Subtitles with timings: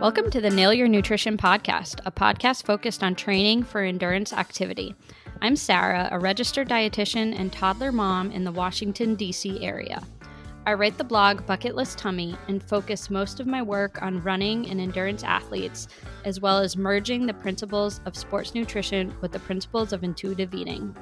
[0.00, 4.94] Welcome to the Nail Your Nutrition podcast, a podcast focused on training for endurance activity.
[5.42, 9.62] I'm Sarah, a registered dietitian and toddler mom in the Washington, D.C.
[9.62, 10.02] area.
[10.66, 14.68] I write the blog Bucket List Tummy and focus most of my work on running
[14.68, 15.88] and endurance athletes,
[16.26, 20.94] as well as merging the principles of sports nutrition with the principles of intuitive eating.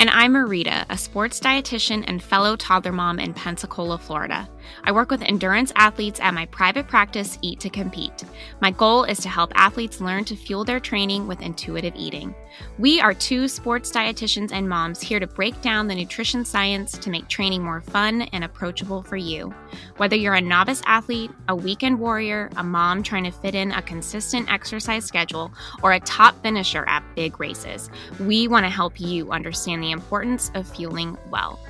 [0.00, 4.48] And I'm Marita, a sports dietitian and fellow toddler mom in Pensacola, Florida.
[4.82, 8.24] I work with endurance athletes at my private practice, Eat to Compete.
[8.60, 12.34] My goal is to help athletes learn to fuel their training with intuitive eating.
[12.78, 17.10] We are two sports dietitians and moms here to break down the nutrition science to
[17.10, 19.54] make training more fun and approachable for you.
[19.98, 23.82] Whether you're a novice athlete, a weekend warrior, a mom trying to fit in a
[23.82, 25.52] consistent exercise schedule,
[25.82, 30.50] or a top finisher at big races, we want to help you understand the importance
[30.54, 31.60] of fueling well.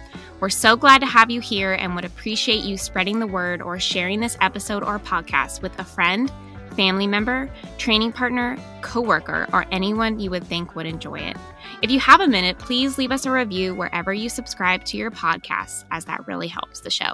[0.40, 3.80] We're so glad to have you here and would appreciate you spreading the word or
[3.80, 6.30] sharing this episode or podcast with a friend,
[6.76, 11.36] family member, training partner, coworker, or anyone you would think would enjoy it.
[11.82, 15.10] If you have a minute, please leave us a review wherever you subscribe to your
[15.10, 17.12] podcast, as that really helps the show.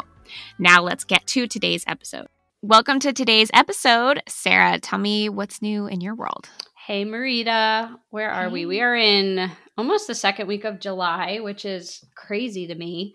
[0.59, 2.27] Now let's get to today's episode.
[2.63, 4.23] Welcome to today's episode.
[4.27, 6.49] Sarah, tell me what's new in your world.
[6.87, 8.53] Hey, Marita, where are Hey.
[8.53, 8.67] we?
[8.67, 13.15] We are in almost the second week of July, which is crazy to me.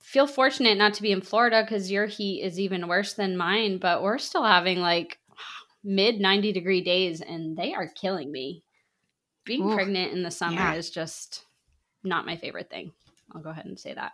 [0.00, 3.78] Feel fortunate not to be in Florida because your heat is even worse than mine,
[3.78, 5.18] but we're still having like
[5.84, 8.64] mid 90 degree days and they are killing me.
[9.44, 10.74] Being Ooh, pregnant in the summer yeah.
[10.74, 11.44] is just
[12.04, 12.92] not my favorite thing.
[13.34, 14.12] I'll go ahead and say that.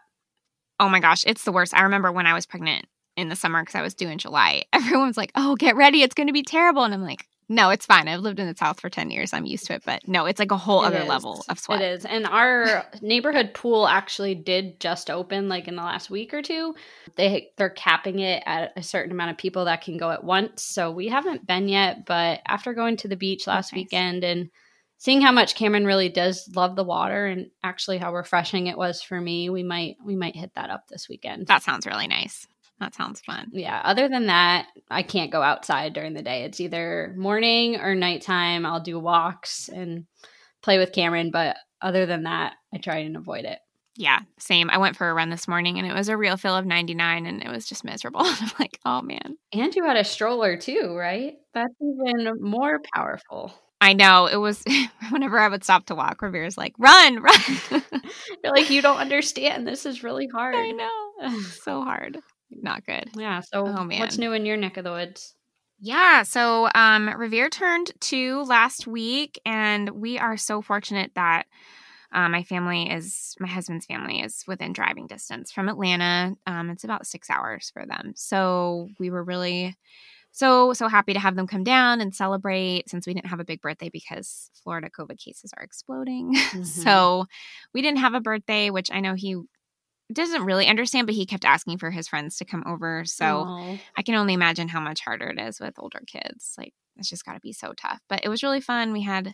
[0.78, 1.74] Oh my gosh, it's the worst.
[1.74, 4.64] I remember when I was pregnant in the summer because I was due in July.
[4.72, 7.70] Everyone was like, "Oh, get ready, it's going to be terrible," and I'm like, "No,
[7.70, 8.08] it's fine.
[8.08, 9.32] I've lived in the South for ten years.
[9.32, 11.08] I'm used to it." But no, it's like a whole It other is.
[11.08, 11.80] level of sweat.
[11.80, 12.04] It is.
[12.04, 16.74] And our neighborhood pool actually did just open like in the last week or two.
[17.16, 20.62] They they're capping it at a certain amount of people that can go at once.
[20.62, 23.78] So we haven't been yet, but after going to the beach last nice.
[23.78, 24.50] weekend and
[24.98, 29.02] seeing how much Cameron really does love the water and actually how refreshing it was
[29.02, 31.46] for me, we might we might hit that up this weekend.
[31.46, 32.46] That sounds really nice.
[32.80, 33.48] That sounds fun.
[33.52, 36.44] yeah, other than that, I can't go outside during the day.
[36.44, 38.66] It's either morning or nighttime.
[38.66, 40.04] I'll do walks and
[40.62, 43.60] play with Cameron, but other than that, I try and avoid it.
[43.96, 44.68] Yeah, same.
[44.68, 47.24] I went for a run this morning and it was a real feel of 99
[47.24, 48.20] and it was just miserable.
[48.24, 51.34] I'm like, "Oh man." And you had a stroller too, right?
[51.54, 53.54] That's even more powerful.
[53.80, 54.26] I know.
[54.26, 54.62] It was
[55.10, 57.82] whenever I would stop to walk, Revera's like, "Run, run."
[58.42, 59.66] You're like, you don't understand.
[59.66, 60.54] This is really hard.
[60.56, 61.40] I know.
[61.62, 62.18] So hard.
[62.50, 63.10] Not good.
[63.16, 63.40] Yeah.
[63.40, 64.00] So, Oh, man.
[64.00, 65.34] what's new in your neck of the woods?
[65.78, 71.44] Yeah, so um Revere turned two last week and we are so fortunate that
[72.12, 76.34] uh, my family is my husband's family is within driving distance from Atlanta.
[76.46, 78.12] Um, it's about six hours for them.
[78.16, 79.76] So we were really
[80.36, 83.44] so so happy to have them come down and celebrate since we didn't have a
[83.44, 86.34] big birthday because Florida COVID cases are exploding.
[86.46, 86.62] Mm-hmm.
[86.62, 87.24] so
[87.72, 89.36] we didn't have a birthday, which I know he
[90.12, 93.04] doesn't really understand, but he kept asking for his friends to come over.
[93.06, 93.76] So Aw.
[93.96, 96.52] I can only imagine how much harder it is with older kids.
[96.58, 98.00] Like it's just got to be so tough.
[98.08, 98.92] But it was really fun.
[98.92, 99.26] We had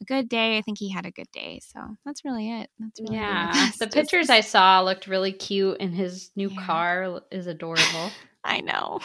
[0.00, 0.58] a good day.
[0.58, 1.60] I think he had a good day.
[1.62, 2.68] So that's really it.
[2.78, 3.50] That's really yeah.
[3.68, 3.74] it.
[3.78, 6.64] The Just- pictures I saw looked really cute, and his new Yeah.
[6.66, 8.10] car is adorable.
[8.44, 9.00] I know.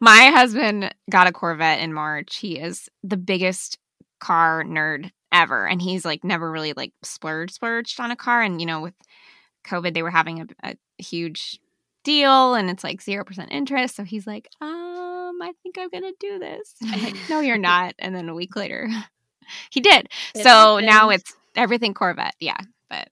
[0.00, 2.36] My husband got a Corvette in March.
[2.36, 3.78] He is the biggest
[4.20, 8.42] car nerd ever, and he's like never really like splurged splurged on a car.
[8.42, 8.94] And you know, with
[9.66, 11.60] COVID, they were having a, a huge
[12.04, 13.96] deal, and it's like zero percent interest.
[13.96, 16.74] So he's like, um, I think I'm gonna do this.
[16.80, 17.94] And I'm like, no, you're not.
[17.98, 18.88] And then a week later,
[19.70, 20.08] he did.
[20.34, 22.36] It so now it's everything Corvette.
[22.40, 23.08] Yeah, but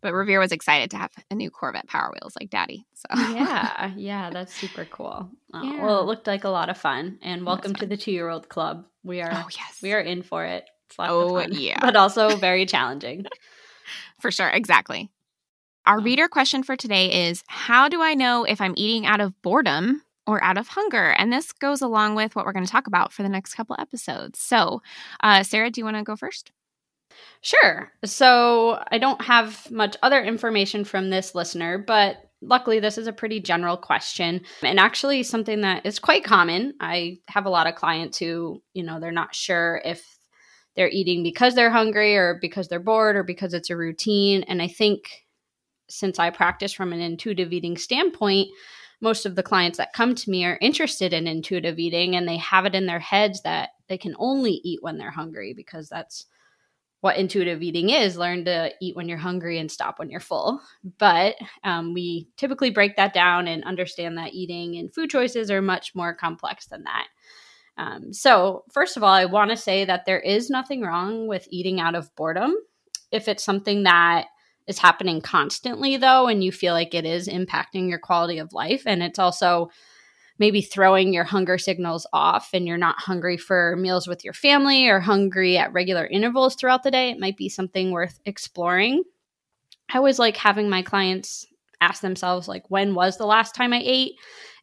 [0.00, 2.84] but Revere was excited to have a new Corvette Power Wheels like Daddy.
[2.94, 5.28] So yeah, yeah, that's super cool.
[5.52, 5.84] Uh, Yeah.
[5.84, 7.88] Well, it looked like a lot of fun, and welcome to fun.
[7.88, 8.86] the two-year-old club.
[9.04, 10.64] We are oh yes, we are in for it.
[10.98, 11.78] Oh, yeah.
[11.80, 13.24] but also very challenging.
[14.20, 15.10] For sure, exactly.
[15.86, 16.02] Our Oh.
[16.02, 20.02] reader question for today is How do I know if I'm eating out of boredom
[20.26, 21.10] or out of hunger?
[21.12, 23.76] And this goes along with what we're going to talk about for the next couple
[23.78, 24.38] episodes.
[24.38, 24.82] So,
[25.22, 26.52] uh, Sarah, do you want to go first?
[27.42, 27.90] Sure.
[28.04, 33.12] So I don't have much other information from this listener, but luckily this is a
[33.12, 36.74] pretty general question and actually something that is quite common.
[36.80, 40.18] I have a lot of clients who, you know, they're not sure if
[40.76, 44.44] they're eating because they're hungry or because they're bored or because it's a routine.
[44.44, 45.26] And I think
[45.88, 48.48] since I practice from an intuitive eating standpoint,
[49.00, 52.36] most of the clients that come to me are interested in intuitive eating and they
[52.36, 56.26] have it in their heads that they can only eat when they're hungry because that's
[57.00, 60.60] what intuitive eating is learn to eat when you're hungry and stop when you're full.
[60.98, 65.62] But um, we typically break that down and understand that eating and food choices are
[65.62, 67.06] much more complex than that.
[67.78, 71.48] Um, so, first of all, I want to say that there is nothing wrong with
[71.50, 72.54] eating out of boredom.
[73.10, 74.26] If it's something that
[74.66, 78.82] is happening constantly, though, and you feel like it is impacting your quality of life,
[78.84, 79.70] and it's also
[80.40, 84.88] maybe throwing your hunger signals off and you're not hungry for meals with your family
[84.88, 89.04] or hungry at regular intervals throughout the day, it might be something worth exploring.
[89.92, 91.46] I always like having my clients
[91.82, 94.14] ask themselves, like, when was the last time I ate?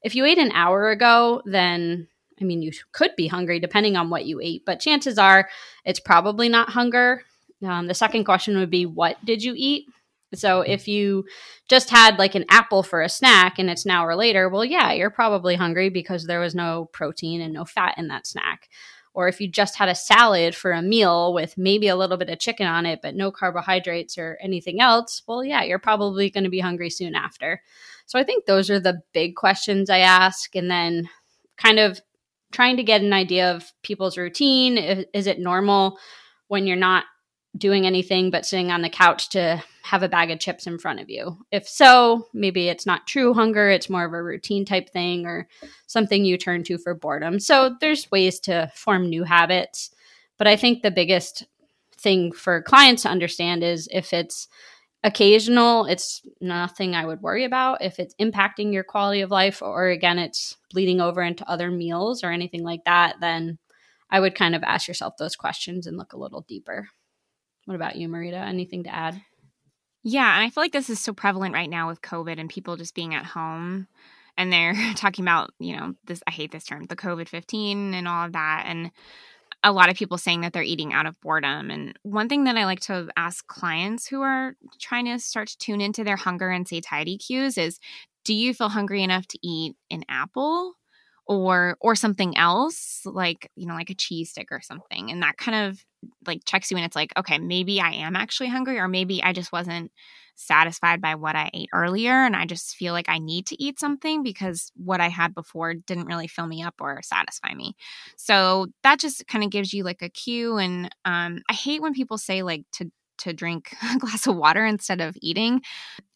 [0.04, 2.08] If you ate an hour ago, then
[2.42, 5.48] I mean, you could be hungry depending on what you ate, but chances are
[5.86, 7.24] it's probably not hunger.
[7.64, 9.86] Um, the second question would be, what did you eat?
[10.34, 11.26] So if you
[11.70, 14.92] just had like an apple for a snack and it's an hour later, well, yeah,
[14.92, 18.68] you're probably hungry because there was no protein and no fat in that snack.
[19.14, 22.30] Or if you just had a salad for a meal with maybe a little bit
[22.30, 26.44] of chicken on it, but no carbohydrates or anything else, well, yeah, you're probably going
[26.44, 27.62] to be hungry soon after.
[28.06, 30.56] So I think those are the big questions I ask.
[30.56, 31.10] And then
[31.58, 32.00] kind of
[32.52, 34.78] trying to get an idea of people's routine.
[35.14, 35.98] Is it normal
[36.48, 37.06] when you're not
[37.58, 41.00] doing anything but sitting on the couch to have a bag of chips in front
[41.00, 41.38] of you?
[41.52, 45.48] If so, maybe it's not true hunger, it's more of a routine type thing or
[45.88, 47.40] something you turn to for boredom.
[47.40, 49.92] So there's ways to form new habits.
[50.38, 51.46] But I think the biggest
[51.98, 54.48] thing for clients to understand is if it's
[55.04, 57.84] occasional, it's nothing I would worry about.
[57.84, 62.24] If it's impacting your quality of life, or again, it's bleeding over into other meals
[62.24, 63.58] or anything like that, then
[64.10, 66.90] I would kind of ask yourself those questions and look a little deeper.
[67.68, 68.42] What about you, Marita?
[68.42, 69.22] Anything to add?
[70.02, 72.78] Yeah, and I feel like this is so prevalent right now with COVID and people
[72.78, 73.88] just being at home
[74.38, 78.08] and they're talking about, you know, this I hate this term, the COVID 15 and
[78.08, 78.64] all of that.
[78.68, 78.90] And
[79.64, 81.70] a lot of people saying that they're eating out of boredom.
[81.70, 85.58] And one thing that I like to ask clients who are trying to start to
[85.58, 87.80] tune into their hunger and satiety cues is
[88.24, 90.76] do you feel hungry enough to eat an apple?
[91.28, 95.38] or or something else like you know like a cheese stick or something and that
[95.38, 95.84] kind of
[96.26, 99.34] like checks you and it's like okay maybe i am actually hungry or maybe i
[99.34, 99.92] just wasn't
[100.36, 103.80] satisfied by what i ate earlier and i just feel like i need to eat
[103.80, 107.76] something because what i had before didn't really fill me up or satisfy me.
[108.18, 111.94] So that just kind of gives you like a cue and um, i hate when
[111.94, 115.62] people say like to to drink a glass of water instead of eating.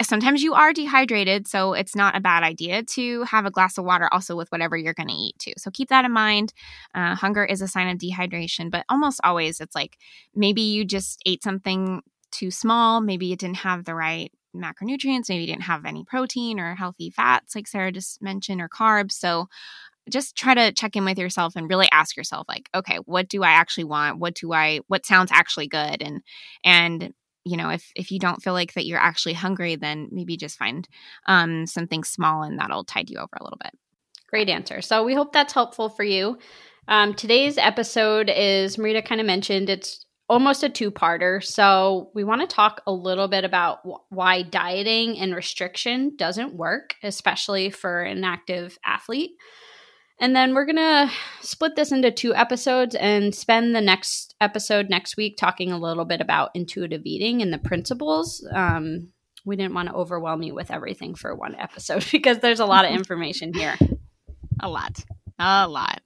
[0.01, 3.85] Sometimes you are dehydrated, so it's not a bad idea to have a glass of
[3.85, 5.53] water also with whatever you're going to eat too.
[5.57, 6.53] So keep that in mind.
[6.93, 9.97] Uh, hunger is a sign of dehydration, but almost always it's like
[10.35, 12.01] maybe you just ate something
[12.31, 16.59] too small, maybe it didn't have the right macronutrients, maybe you didn't have any protein
[16.59, 19.13] or healthy fats, like Sarah just mentioned, or carbs.
[19.13, 19.47] So
[20.09, 23.43] just try to check in with yourself and really ask yourself like okay what do
[23.43, 24.19] i actually want?
[24.19, 26.01] What do i what sounds actually good?
[26.01, 26.21] And
[26.63, 27.13] and
[27.45, 30.57] you know if if you don't feel like that you're actually hungry then maybe just
[30.57, 30.87] find
[31.27, 33.73] um something small and that'll tide you over a little bit.
[34.27, 34.81] Great answer.
[34.81, 36.37] So we hope that's helpful for you.
[36.87, 41.43] Um, today's episode is marita kind of mentioned it's almost a two-parter.
[41.43, 46.95] So we want to talk a little bit about why dieting and restriction doesn't work
[47.03, 49.31] especially for an active athlete
[50.21, 54.87] and then we're going to split this into two episodes and spend the next episode
[54.87, 58.47] next week talking a little bit about intuitive eating and the principles.
[58.53, 59.09] Um,
[59.45, 62.85] we didn't want to overwhelm you with everything for one episode because there's a lot
[62.85, 63.75] of information here.
[64.59, 65.03] a lot.
[65.39, 66.01] A lot.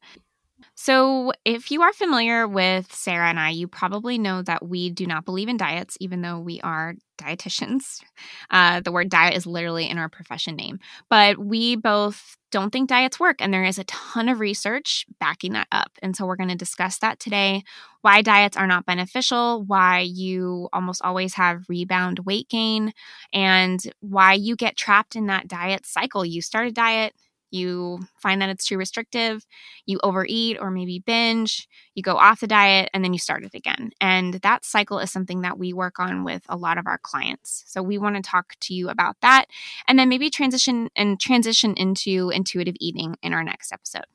[0.77, 5.05] So, if you are familiar with Sarah and I, you probably know that we do
[5.05, 8.01] not believe in diets, even though we are dietitians.
[8.49, 10.79] Uh, the word diet is literally in our profession name.
[11.09, 15.51] But we both don't think diets work, and there is a ton of research backing
[15.53, 15.91] that up.
[16.01, 17.63] And so, we're going to discuss that today
[18.01, 22.93] why diets are not beneficial, why you almost always have rebound weight gain,
[23.33, 26.23] and why you get trapped in that diet cycle.
[26.23, 27.13] You start a diet,
[27.51, 29.45] you find that it's too restrictive,
[29.85, 33.53] you overeat or maybe binge, you go off the diet, and then you start it
[33.53, 33.91] again.
[34.01, 37.63] And that cycle is something that we work on with a lot of our clients.
[37.67, 39.45] So we want to talk to you about that
[39.87, 44.05] and then maybe transition and transition into intuitive eating in our next episode.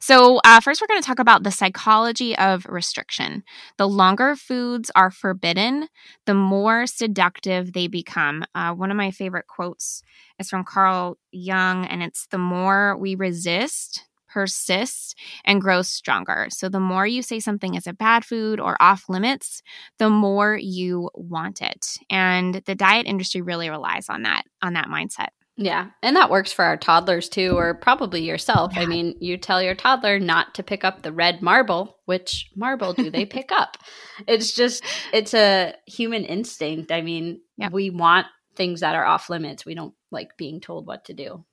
[0.00, 3.42] So, uh, first, we're going to talk about the psychology of restriction.
[3.78, 5.88] The longer foods are forbidden,
[6.26, 8.44] the more seductive they become.
[8.54, 10.02] Uh, one of my favorite quotes
[10.38, 16.48] is from Carl Jung, and it's the more we resist, persist and grow stronger.
[16.50, 19.62] So the more you say something is a bad food or off limits,
[19.98, 21.96] the more you want it.
[22.10, 25.28] And the diet industry really relies on that on that mindset.
[25.56, 25.86] Yeah.
[26.02, 28.72] And that works for our toddlers too, or probably yourself.
[28.74, 28.82] Yeah.
[28.82, 31.96] I mean, you tell your toddler not to pick up the red marble.
[32.04, 33.78] Which marble do they pick up?
[34.26, 36.92] It's just, it's a human instinct.
[36.92, 37.70] I mean, yeah.
[37.70, 39.64] we want things that are off limits.
[39.64, 41.44] We don't like being told what to do.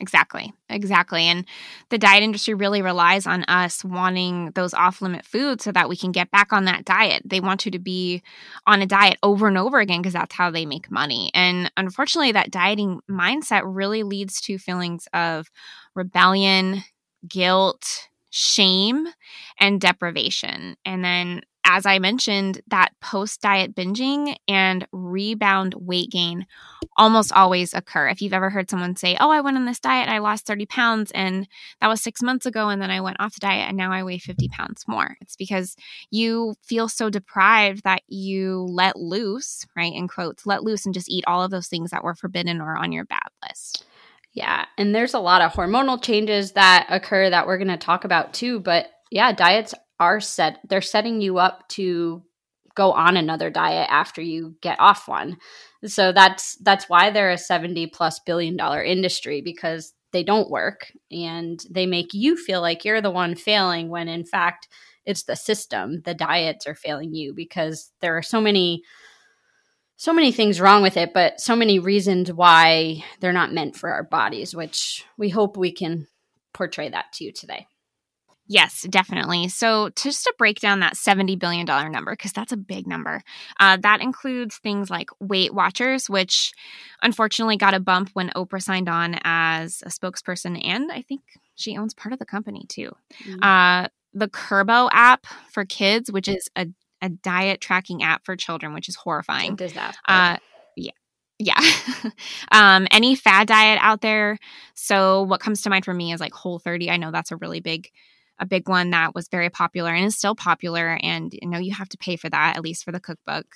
[0.00, 0.52] Exactly.
[0.70, 1.24] Exactly.
[1.24, 1.44] And
[1.90, 5.96] the diet industry really relies on us wanting those off limit foods so that we
[5.96, 7.22] can get back on that diet.
[7.26, 8.22] They want you to be
[8.66, 11.30] on a diet over and over again because that's how they make money.
[11.34, 15.50] And unfortunately, that dieting mindset really leads to feelings of
[15.94, 16.82] rebellion,
[17.28, 19.06] guilt, shame,
[19.58, 20.76] and deprivation.
[20.86, 26.46] And then as I mentioned, that post diet binging and rebound weight gain
[26.96, 28.08] almost always occur.
[28.08, 30.66] If you've ever heard someone say, Oh, I went on this diet, I lost 30
[30.66, 31.46] pounds, and
[31.80, 34.02] that was six months ago, and then I went off the diet and now I
[34.02, 35.16] weigh 50 pounds more.
[35.20, 35.76] It's because
[36.10, 39.92] you feel so deprived that you let loose, right?
[39.92, 42.76] In quotes, let loose and just eat all of those things that were forbidden or
[42.76, 43.84] on your bad list.
[44.32, 44.66] Yeah.
[44.78, 48.32] And there's a lot of hormonal changes that occur that we're going to talk about
[48.32, 48.60] too.
[48.60, 52.22] But yeah, diets are set they're setting you up to
[52.74, 55.36] go on another diet after you get off one.
[55.84, 60.92] So that's that's why they're a 70 plus billion dollar industry because they don't work
[61.10, 64.68] and they make you feel like you're the one failing when in fact
[65.04, 66.02] it's the system.
[66.04, 68.82] The diets are failing you because there are so many
[69.96, 73.90] so many things wrong with it, but so many reasons why they're not meant for
[73.90, 76.06] our bodies, which we hope we can
[76.54, 77.66] portray that to you today.
[78.50, 79.46] Yes, definitely.
[79.46, 83.22] So, just to break down that $70 billion number, because that's a big number,
[83.60, 86.52] uh, that includes things like Weight Watchers, which
[87.00, 90.60] unfortunately got a bump when Oprah signed on as a spokesperson.
[90.66, 91.20] And I think
[91.54, 92.90] she owns part of the company too.
[93.22, 93.40] Mm-hmm.
[93.40, 96.66] Uh, the Kurbo app for kids, which is a,
[97.00, 99.54] a diet tracking app for children, which is horrifying.
[99.54, 100.00] Disaster.
[100.08, 100.38] Uh,
[100.76, 100.90] yeah.
[101.38, 101.60] Yeah.
[102.50, 104.38] um, any fad diet out there.
[104.74, 106.90] So, what comes to mind for me is like Whole 30.
[106.90, 107.88] I know that's a really big
[108.40, 110.98] a big one that was very popular and is still popular.
[111.02, 113.46] And you know, you have to pay for that, at least for the cookbook.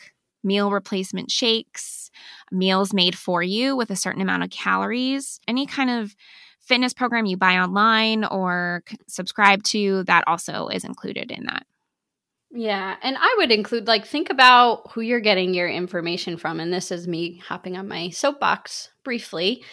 [0.47, 2.11] Meal replacement shakes,
[2.53, 6.15] meals made for you with a certain amount of calories, any kind of
[6.61, 11.65] fitness program you buy online or subscribe to, that also is included in that.
[12.51, 12.97] Yeah.
[13.03, 16.61] And I would include, like, think about who you're getting your information from.
[16.61, 19.65] And this is me hopping on my soapbox briefly.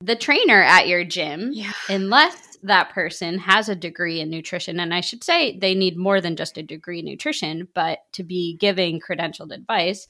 [0.00, 1.72] The trainer at your gym, yeah.
[1.88, 4.80] unless that person has a degree in nutrition.
[4.80, 8.22] And I should say they need more than just a degree in nutrition, but to
[8.22, 10.08] be giving credentialed advice,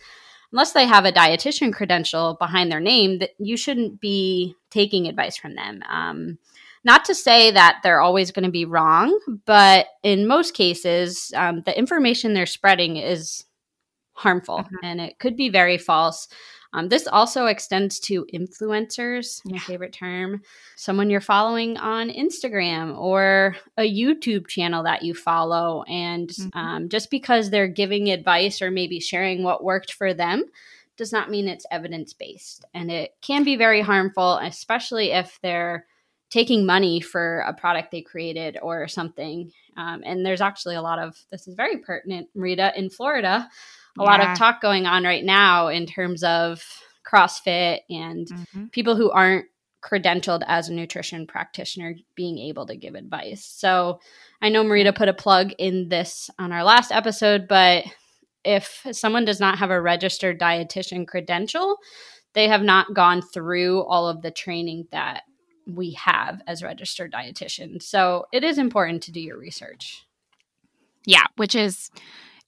[0.52, 5.36] unless they have a dietitian credential behind their name, that you shouldn't be taking advice
[5.36, 5.82] from them.
[5.88, 6.38] Um,
[6.84, 11.62] not to say that they're always going to be wrong, but in most cases, um,
[11.62, 13.44] the information they're spreading is
[14.12, 14.76] harmful mm-hmm.
[14.84, 16.28] and it could be very false.
[16.74, 20.42] Um, this also extends to influencers, my favorite term,
[20.74, 25.84] someone you're following on Instagram or a YouTube channel that you follow.
[25.84, 26.58] And mm-hmm.
[26.58, 30.44] um, just because they're giving advice or maybe sharing what worked for them
[30.96, 32.64] does not mean it's evidence based.
[32.74, 35.86] And it can be very harmful, especially if they're
[36.30, 39.52] taking money for a product they created or something.
[39.76, 43.48] Um, and there's actually a lot of this is very pertinent, Rita, in Florida
[43.98, 44.08] a yeah.
[44.08, 46.64] lot of talk going on right now in terms of
[47.06, 48.66] CrossFit and mm-hmm.
[48.66, 49.46] people who aren't
[49.82, 53.44] credentialed as a nutrition practitioner being able to give advice.
[53.44, 54.00] So
[54.40, 57.84] I know Marita put a plug in this on our last episode, but
[58.44, 61.76] if someone does not have a registered dietitian credential,
[62.32, 65.22] they have not gone through all of the training that
[65.66, 67.82] we have as registered dietitians.
[67.82, 70.04] So it is important to do your research.
[71.06, 71.90] Yeah, which is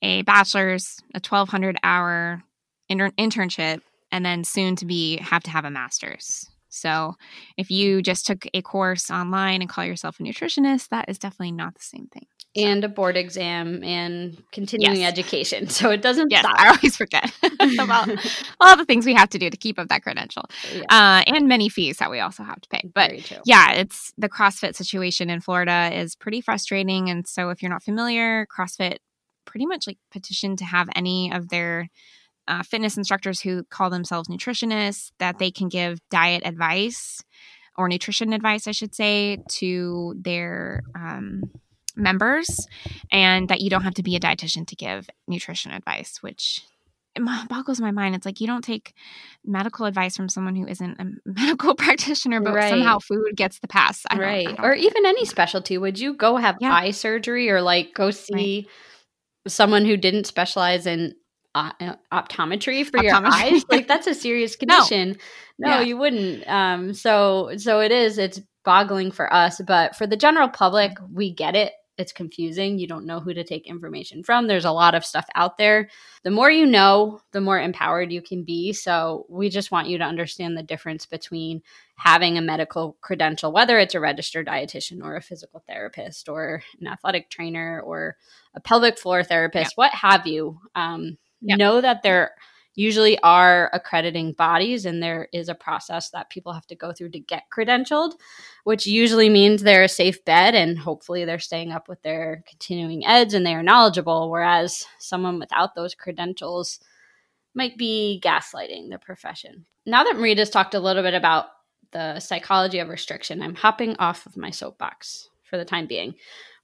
[0.03, 2.43] a bachelor's, a 1200 hour
[2.89, 3.81] inter- internship,
[4.13, 6.47] and then soon to be have to have a master's.
[6.69, 7.15] So
[7.57, 11.53] if you just took a course online and call yourself a nutritionist, that is definitely
[11.53, 12.27] not the same thing.
[12.57, 12.65] So.
[12.65, 15.13] And a board exam and continuing yes.
[15.13, 15.69] education.
[15.77, 16.59] So it doesn't yes, stop.
[16.59, 17.31] I always forget
[17.79, 18.09] about
[18.61, 20.45] all the things we have to do to keep up that credential.
[20.75, 20.85] Yeah.
[20.89, 22.83] Uh, and many fees that we also have to pay.
[22.95, 27.11] But yeah, it's the CrossFit situation in Florida is pretty frustrating.
[27.11, 28.99] And so if you're not familiar, CrossFit
[29.47, 31.89] pretty much like petitioned to have any of their
[32.49, 37.23] uh, fitness instructors who call themselves nutritionists that they can give diet advice
[37.77, 41.43] or nutrition advice, I should say, to their um,
[41.95, 42.67] members,
[43.11, 46.63] and that you don't have to be a dietitian to give nutrition advice, which
[47.49, 48.15] boggles my mind.
[48.15, 48.95] It's like you don't take
[49.45, 52.71] medical advice from someone who isn't a medical practitioner, but right.
[52.71, 54.05] somehow food gets the pass.
[54.15, 54.55] Right.
[54.59, 55.77] or even any specialty.
[55.79, 56.73] Would you go have yeah.
[56.73, 58.67] eye surgery or like go see right
[59.47, 61.15] someone who didn't specialize in
[61.55, 61.73] uh,
[62.13, 63.03] optometry for optometry.
[63.03, 63.65] your eyes?
[63.71, 65.17] Like that's a serious condition.
[65.59, 65.83] No, no yeah.
[65.83, 66.49] you wouldn't.
[66.49, 71.33] Um so so it is it's boggling for us but for the general public we
[71.33, 72.79] get it it's confusing.
[72.79, 74.47] You don't know who to take information from.
[74.47, 75.89] There's a lot of stuff out there.
[76.23, 78.73] The more you know, the more empowered you can be.
[78.73, 81.63] So we just want you to understand the difference between
[81.97, 86.87] having a medical credential, whether it's a registered dietitian or a physical therapist or an
[86.87, 88.17] athletic trainer or
[88.55, 90.61] a pelvic floor therapist, what have you.
[90.75, 91.19] Um,
[91.57, 92.33] Know that there
[92.77, 97.09] usually are accrediting bodies and there is a process that people have to go through
[97.09, 98.13] to get credentialed
[98.65, 103.05] which usually means they're a safe bed and hopefully they're staying up with their continuing
[103.05, 106.79] eds and they are knowledgeable whereas someone without those credentials
[107.55, 109.65] might be gaslighting the profession.
[109.87, 111.47] Now that marita's talked a little bit about
[111.93, 116.15] the psychology of restriction i'm hopping off of my soapbox for the time being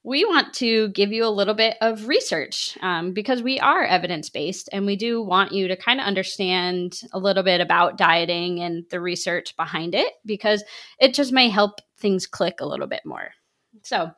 [0.04, 4.28] we want to give you a little bit of research um, because we are evidence
[4.30, 8.60] based and we do want you to kind of understand a little bit about dieting
[8.60, 10.64] and the research behind it because
[10.98, 13.30] it just may help things click a little bit more.
[13.82, 14.10] So,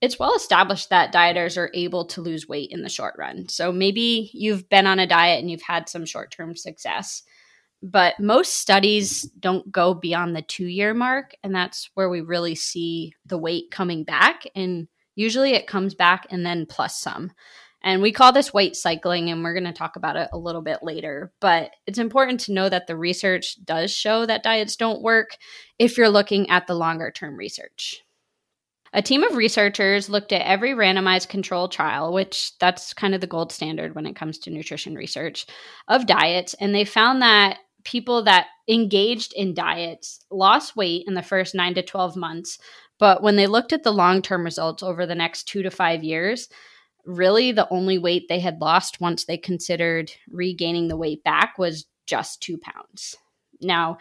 [0.00, 3.48] it's well established that dieters are able to lose weight in the short run.
[3.48, 7.22] So, maybe you've been on a diet and you've had some short term success
[7.84, 12.54] but most studies don't go beyond the two year mark and that's where we really
[12.54, 17.32] see the weight coming back and Usually it comes back and then plus some.
[17.84, 20.62] And we call this weight cycling, and we're going to talk about it a little
[20.62, 21.32] bit later.
[21.40, 25.36] But it's important to know that the research does show that diets don't work
[25.78, 28.02] if you're looking at the longer term research.
[28.94, 33.26] A team of researchers looked at every randomized control trial, which that's kind of the
[33.26, 35.46] gold standard when it comes to nutrition research
[35.88, 41.22] of diets, and they found that people that engaged in diets lost weight in the
[41.22, 42.58] first 9 to 12 months
[43.02, 46.04] but when they looked at the long term results over the next two to five
[46.04, 46.48] years,
[47.04, 51.86] really the only weight they had lost once they considered regaining the weight back was
[52.06, 53.16] just two pounds.
[53.60, 53.98] Now,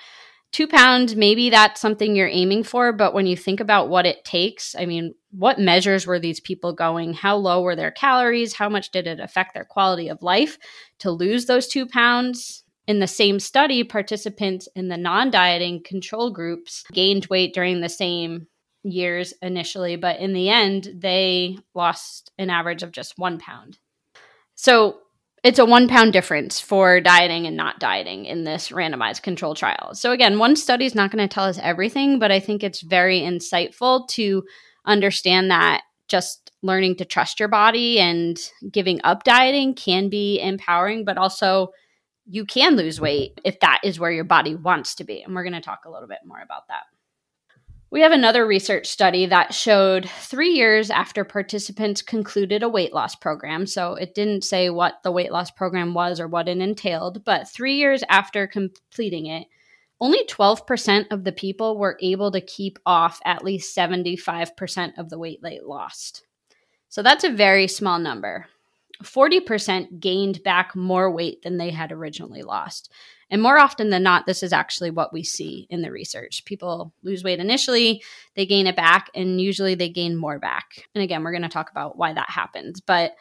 [0.52, 4.24] two pounds, maybe that's something you're aiming for, but when you think about what it
[4.24, 7.16] takes, I mean, what measures were these people going?
[7.16, 8.54] How low were their calories?
[8.54, 10.60] How much did it affect their quality of life
[11.00, 12.64] to lose those two pounds?
[12.86, 17.90] In the same study, participants in the non dieting control groups gained weight during the
[17.90, 18.46] same
[18.84, 23.78] years initially, but in the end, they lost an average of just one pound.
[24.56, 24.98] So
[25.44, 29.94] it's a one pound difference for dieting and not dieting in this randomized control trial.
[29.94, 32.82] So, again, one study is not going to tell us everything, but I think it's
[32.82, 34.44] very insightful to
[34.86, 38.40] understand that just learning to trust your body and
[38.70, 41.72] giving up dieting can be empowering, but also
[42.28, 45.24] you can lose weight if that is where your body wants to be.
[45.24, 46.84] And we're going to talk a little bit more about that.
[47.92, 53.16] We have another research study that showed three years after participants concluded a weight loss
[53.16, 53.68] program.
[53.68, 57.50] So it didn't say what the weight loss program was or what it entailed, but
[57.50, 59.48] three years after completing it,
[60.00, 65.20] only 12% of the people were able to keep off at least 75% of the
[65.20, 66.26] weight they lost.
[66.88, 68.48] So that's a very small number.
[69.04, 72.90] 40% gained back more weight than they had originally lost.
[73.32, 76.44] And more often than not, this is actually what we see in the research.
[76.46, 78.04] People lose weight initially,
[78.36, 80.86] they gain it back, and usually they gain more back.
[80.94, 82.82] And again, we're going to talk about why that happens.
[82.82, 83.14] But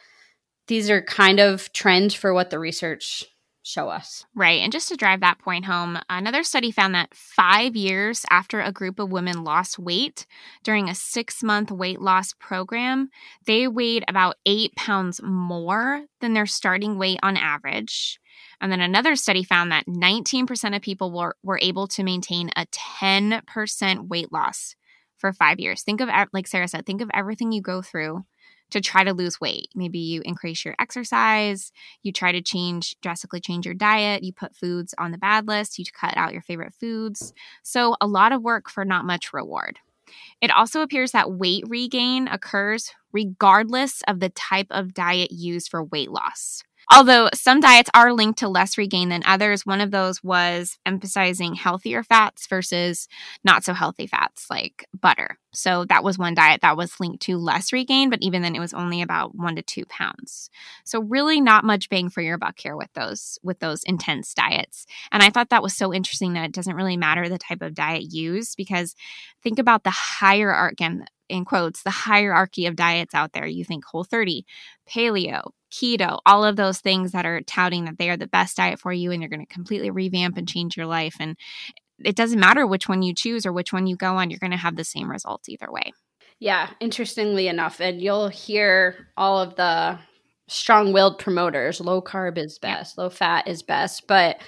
[0.67, 3.25] these are kind of trends for what the research
[3.63, 4.25] show us.
[4.35, 4.61] Right.
[4.61, 8.71] And just to drive that point home, another study found that five years after a
[8.71, 10.25] group of women lost weight
[10.63, 13.09] during a six month weight loss program,
[13.45, 18.19] they weighed about eight pounds more than their starting weight on average.
[18.59, 22.65] And then another study found that 19% of people were, were able to maintain a
[22.67, 24.75] 10% weight loss
[25.17, 25.83] for five years.
[25.83, 28.25] Think of, like Sarah said, think of everything you go through
[28.71, 29.67] to try to lose weight.
[29.75, 31.71] Maybe you increase your exercise,
[32.03, 35.77] you try to change, drastically change your diet, you put foods on the bad list,
[35.77, 37.33] you cut out your favorite foods.
[37.63, 39.79] So, a lot of work for not much reward.
[40.41, 45.83] It also appears that weight regain occurs regardless of the type of diet used for
[45.83, 46.63] weight loss.
[46.93, 51.55] Although some diets are linked to less regain than others, one of those was emphasizing
[51.55, 53.07] healthier fats versus
[53.45, 55.37] not so healthy fats like butter.
[55.53, 58.59] So that was one diet that was linked to less regain, but even then it
[58.59, 60.49] was only about one to two pounds.
[60.83, 64.85] So really not much bang for your buck here with those with those intense diets.
[65.13, 67.73] And I thought that was so interesting that it doesn't really matter the type of
[67.73, 68.95] diet used because
[69.41, 69.95] think about the
[70.67, 73.47] again in quotes the hierarchy of diets out there.
[73.47, 74.45] You think whole 30,
[74.89, 78.79] paleo, keto, all of those things that are touting that they are the best diet
[78.79, 81.15] for you and you're going to completely revamp and change your life.
[81.19, 81.37] And
[82.03, 84.51] it doesn't matter which one you choose or which one you go on, you're going
[84.51, 85.93] to have the same results either way.
[86.39, 89.99] Yeah, interestingly enough, and you'll hear all of the
[90.47, 93.03] strong willed promoters low carb is best, yeah.
[93.03, 94.07] low fat is best.
[94.07, 94.41] But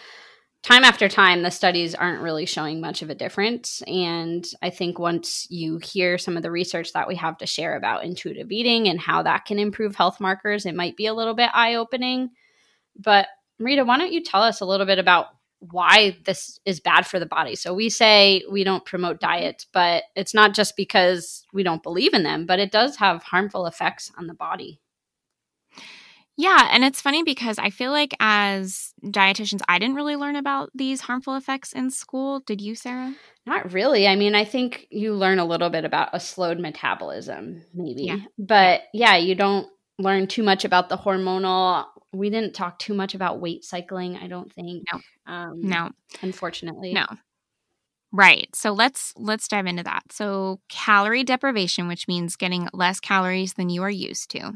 [0.64, 3.84] time after time, the studies aren't really showing much of a difference.
[3.86, 7.76] And I think once you hear some of the research that we have to share
[7.76, 11.36] about intuitive eating and how that can improve health markers, it might be a little
[11.36, 12.30] bit eye opening.
[12.98, 13.28] But
[13.60, 15.28] Rita, why don't you tell us a little bit about
[15.60, 17.56] why this is bad for the body?
[17.56, 22.14] So we say we don't promote diets, but it's not just because we don't believe
[22.14, 24.80] in them, but it does have harmful effects on the body.
[26.36, 30.72] Yeah, and it's funny because I feel like as dietitians, I didn't really learn about
[30.74, 32.40] these harmful effects in school.
[32.40, 33.14] Did you, Sarah?
[33.46, 34.08] Not really.
[34.08, 38.04] I mean, I think you learn a little bit about a slowed metabolism, maybe.
[38.04, 38.20] Yeah.
[38.40, 39.68] But yeah, you don't
[40.00, 41.86] learn too much about the hormonal.
[42.12, 44.84] We didn't talk too much about weight cycling, I don't think.
[44.92, 45.00] No.
[45.32, 45.90] Um, no.
[46.22, 46.94] Unfortunately.
[46.94, 47.06] No.
[48.16, 48.48] Right.
[48.56, 50.04] So let's let's dive into that.
[50.12, 54.54] So calorie deprivation, which means getting less calories than you are used to,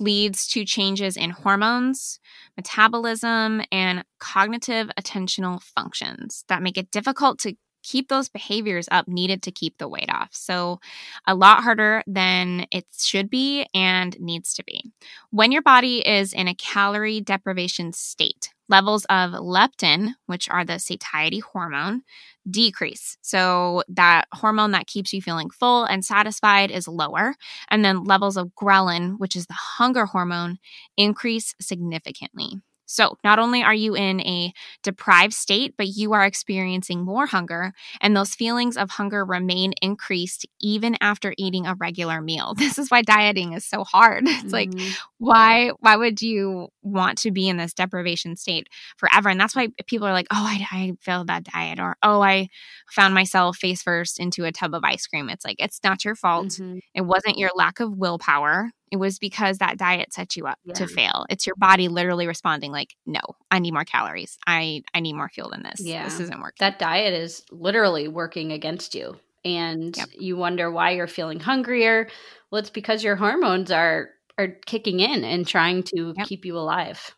[0.00, 2.18] leads to changes in hormones,
[2.56, 9.40] metabolism, and cognitive attentional functions that make it difficult to keep those behaviors up needed
[9.44, 10.30] to keep the weight off.
[10.32, 10.80] So,
[11.28, 14.82] a lot harder than it should be and needs to be.
[15.30, 20.78] When your body is in a calorie deprivation state, levels of leptin, which are the
[20.78, 22.02] satiety hormone,
[22.50, 23.16] decrease.
[23.22, 27.34] So that hormone that keeps you feeling full and satisfied is lower.
[27.68, 30.58] And then levels of ghrelin, which is the hunger hormone,
[30.96, 32.60] increase significantly.
[32.86, 37.72] So, not only are you in a deprived state, but you are experiencing more hunger,
[38.00, 42.54] and those feelings of hunger remain increased even after eating a regular meal.
[42.66, 44.24] This is why dieting is so hard.
[44.36, 44.78] It's mm-hmm.
[44.78, 49.28] like why why would you want to be in this deprivation state forever?
[49.28, 52.48] And that's why people are like, "Oh, I, I failed that diet," or "Oh, I
[52.90, 56.16] found myself face first into a tub of ice cream." It's like it's not your
[56.16, 56.48] fault.
[56.48, 56.78] Mm-hmm.
[56.94, 58.70] It wasn't your lack of willpower.
[58.92, 60.74] It was because that diet set you up yeah.
[60.74, 61.26] to fail.
[61.28, 63.20] It's your body literally responding like, "No,
[63.50, 64.38] I need more calories.
[64.46, 65.80] I I need more fuel than this.
[65.80, 66.04] Yeah.
[66.04, 69.16] This isn't working." That diet is literally working against you.
[69.44, 70.08] And yep.
[70.12, 72.08] you wonder why you're feeling hungrier.
[72.50, 76.26] Well, it's because your hormones are are kicking in and trying to yep.
[76.26, 77.14] keep you alive.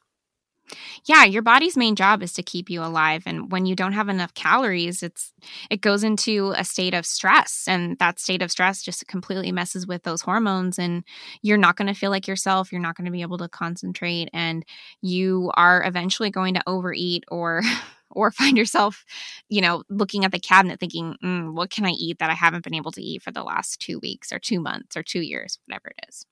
[1.07, 4.09] Yeah, your body's main job is to keep you alive and when you don't have
[4.09, 5.33] enough calories, it's
[5.71, 9.87] it goes into a state of stress and that state of stress just completely messes
[9.87, 11.05] with those hormones and
[11.43, 14.29] you're not going to feel like yourself, you're not going to be able to concentrate
[14.33, 14.65] and
[15.03, 17.63] you are eventually going to overeat or
[18.11, 19.05] or find yourself,
[19.51, 22.65] you know, looking at the cabinet thinking, mm, what can I eat that I haven't
[22.65, 25.59] been able to eat for the last 2 weeks or 2 months or 2 years,
[25.67, 26.25] whatever it is.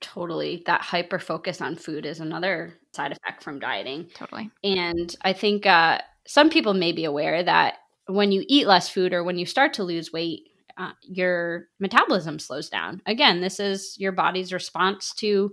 [0.00, 0.62] Totally.
[0.66, 4.08] That hyper focus on food is another side effect from dieting.
[4.14, 4.50] Totally.
[4.62, 7.74] And I think uh, some people may be aware that
[8.06, 10.42] when you eat less food or when you start to lose weight,
[10.76, 13.02] uh, your metabolism slows down.
[13.06, 15.50] Again, this is your body's response to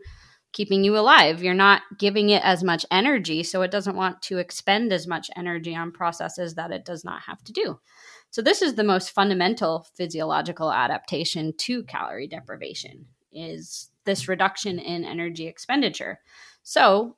[0.54, 1.44] keeping you alive.
[1.44, 5.30] You're not giving it as much energy, so it doesn't want to expend as much
[5.36, 7.80] energy on processes that it does not have to do.
[8.30, 15.04] So, this is the most fundamental physiological adaptation to calorie deprivation is this reduction in
[15.04, 16.20] energy expenditure.
[16.64, 17.16] So,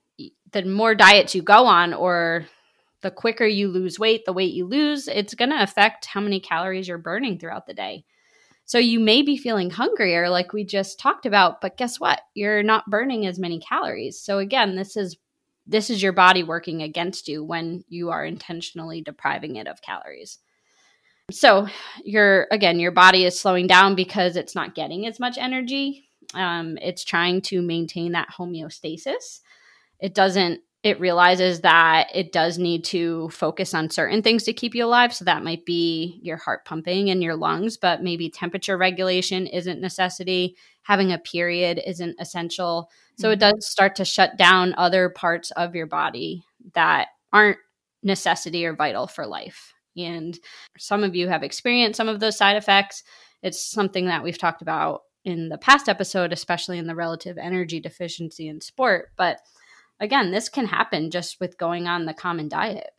[0.52, 2.48] the more diets you go on or
[3.02, 6.40] the quicker you lose weight, the weight you lose, it's going to affect how many
[6.40, 8.04] calories you're burning throughout the day.
[8.66, 12.22] So you may be feeling hungrier like we just talked about, but guess what?
[12.34, 14.20] You're not burning as many calories.
[14.20, 15.18] So again, this is
[15.70, 20.40] this is your body working against you when you are intentionally depriving it of calories.
[21.30, 21.68] So,
[22.06, 26.78] your again, your body is slowing down because it's not getting as much energy um,
[26.82, 29.42] it's trying to maintain that homeostasis.
[30.00, 34.76] It doesn't, it realizes that it does need to focus on certain things to keep
[34.76, 35.14] you alive.
[35.14, 39.82] So that might be your heart pumping and your lungs, but maybe temperature regulation isn't
[39.82, 40.56] necessity.
[40.84, 42.90] Having a period isn't essential.
[43.18, 43.56] So it mm-hmm.
[43.56, 47.58] does start to shut down other parts of your body that aren't
[48.04, 49.74] necessity or vital for life.
[49.98, 50.38] And
[50.78, 53.04] some of you have experienced some of those side effects.
[53.42, 57.82] It's something that we've talked about in the past episode, especially in the relative energy
[57.82, 59.12] deficiency in sport.
[59.18, 59.42] But
[60.00, 62.92] again, this can happen just with going on the common diet.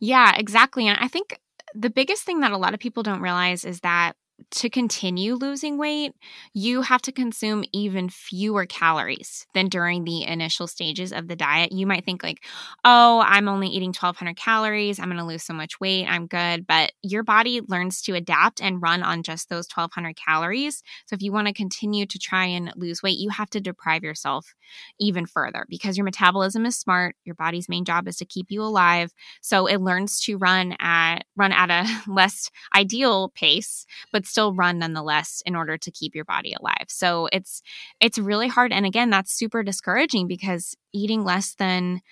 [0.00, 0.88] Yeah, exactly.
[0.88, 1.38] And I think
[1.74, 4.14] the biggest thing that a lot of people don't realize is that
[4.52, 6.12] to continue losing weight,
[6.54, 11.72] you have to consume even fewer calories than during the initial stages of the diet.
[11.72, 12.44] You might think, like,
[12.84, 14.98] oh, I'm only eating 1200 calories.
[14.98, 16.06] I'm going to lose so much weight.
[16.06, 16.66] I'm good.
[16.66, 20.82] But your body learns to adapt and run on just those 1200 calories.
[21.06, 24.04] So if you want to continue to try and lose weight, you have to deprive
[24.04, 24.54] yourself
[25.00, 27.16] even further because your metabolism is smart.
[27.24, 29.12] Your body's main job is to keep you alive.
[29.40, 34.78] So it learns to run at run at a less ideal pace, but still run
[34.78, 36.86] nonetheless in order to keep your body alive.
[36.88, 37.62] So it's
[38.00, 42.02] it's really hard and again that's super discouraging because eating less than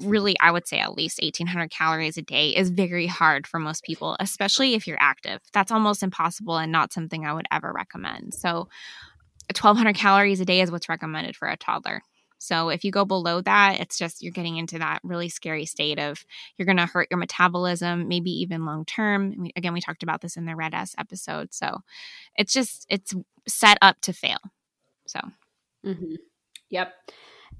[0.00, 3.84] really, I would say at least 1800 calories a day is very hard for most
[3.84, 5.40] people, especially if you're active.
[5.52, 8.34] That's almost impossible and not something I would ever recommend.
[8.34, 8.68] So,
[9.50, 12.02] 1200 calories a day is what's recommended for a toddler.
[12.44, 15.98] So if you go below that, it's just you're getting into that really scary state
[15.98, 16.24] of
[16.56, 19.46] you're going to hurt your metabolism, maybe even long term.
[19.56, 21.52] Again, we talked about this in the Red S episode.
[21.54, 21.78] So
[22.36, 23.14] it's just it's
[23.48, 24.38] set up to fail.
[25.06, 25.20] So,
[25.84, 26.14] mm-hmm.
[26.70, 26.94] yep.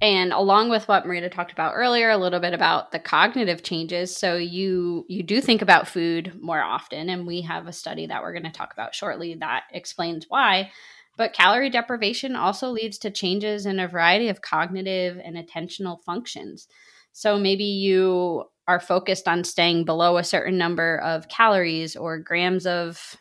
[0.00, 4.14] And along with what Marita talked about earlier, a little bit about the cognitive changes.
[4.14, 8.22] So you you do think about food more often, and we have a study that
[8.22, 10.72] we're going to talk about shortly that explains why.
[11.16, 16.66] But calorie deprivation also leads to changes in a variety of cognitive and attentional functions.
[17.12, 22.66] So maybe you are focused on staying below a certain number of calories or grams
[22.66, 23.16] of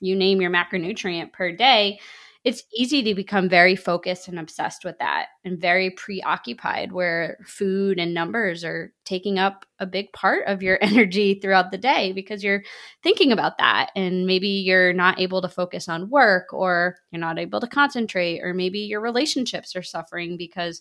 [0.00, 2.00] you name your macronutrient per day
[2.44, 7.98] it's easy to become very focused and obsessed with that and very preoccupied where food
[7.98, 12.44] and numbers are taking up a big part of your energy throughout the day because
[12.44, 12.62] you're
[13.02, 17.38] thinking about that and maybe you're not able to focus on work or you're not
[17.38, 20.80] able to concentrate or maybe your relationships are suffering because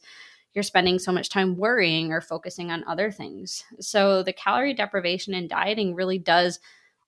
[0.54, 3.64] you're spending so much time worrying or focusing on other things.
[3.80, 6.60] So the calorie deprivation and dieting really does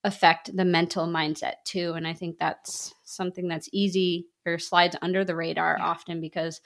[0.03, 5.25] affect the mental mindset too and I think that's something that's easy or slides under
[5.25, 5.85] the radar yeah.
[5.85, 6.62] often because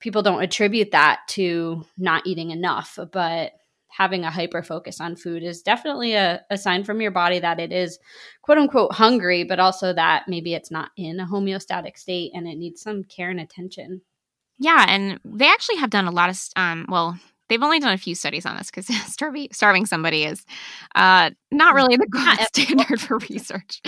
[0.00, 3.52] people don't attribute that to not eating enough but
[3.88, 7.60] having a hyper focus on food is definitely a, a, sign from your body that
[7.60, 7.98] it is
[8.42, 12.58] quote unquote hungry but also that maybe it's not in a homeostatic state and it
[12.58, 14.02] needs some care and attention
[14.58, 17.18] yeah and they actually have done a lot of um well
[17.48, 20.44] they've only done a few studies on this because starving, starving somebody is
[20.94, 23.80] uh, not really the gold standard for research.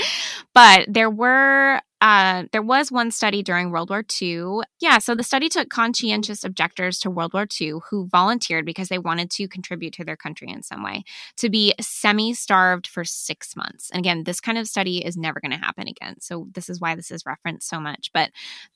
[0.54, 4.60] But there were uh, there was one study during World War II.
[4.80, 8.98] Yeah, so the study took conscientious objectors to World War II who volunteered because they
[8.98, 11.04] wanted to contribute to their country in some way
[11.38, 13.90] to be semi starved for six months.
[13.90, 16.20] And again, this kind of study is never going to happen again.
[16.20, 18.10] So this is why this is referenced so much.
[18.12, 18.30] But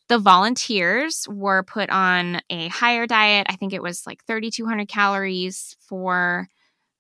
[0.09, 3.47] the volunteers were put on a higher diet.
[3.51, 6.49] I think it was like 3,200 calories for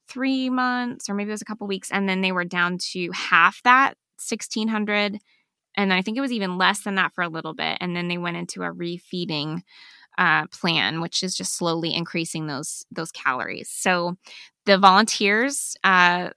[0.06, 1.90] three months, or maybe it was a couple weeks.
[1.90, 3.94] And then they were down to half that,
[4.28, 5.18] 1,600
[5.76, 7.78] and I think it was even less than that for a little bit.
[7.80, 9.62] And then they went into a refeeding
[10.18, 13.70] uh, plan, which is just slowly increasing those those calories.
[13.70, 14.16] So
[14.66, 16.30] the volunteers uh,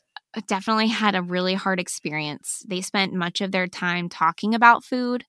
[0.47, 2.63] definitely had a really hard experience.
[2.67, 5.25] They spent much of their time talking about food,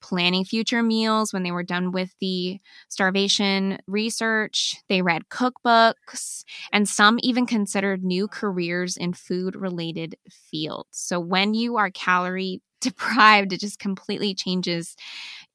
[0.00, 4.76] planning future meals when they were done with the starvation research.
[4.88, 10.88] They read cookbooks, and some even considered new careers in food related fields.
[10.92, 14.96] So, when you are calorie deprived it just completely changes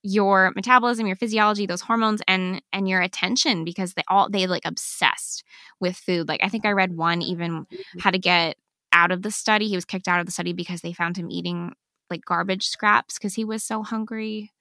[0.01, 4.65] your metabolism your physiology those hormones and and your attention because they all they like
[4.65, 5.43] obsessed
[5.79, 6.27] with food.
[6.27, 8.09] Like i think i read one even mm-hmm.
[8.09, 8.57] to get
[8.93, 9.67] out of the study.
[9.67, 11.73] He was kicked out of the study because they found him eating
[12.09, 14.51] like garbage scraps because he was so hungry.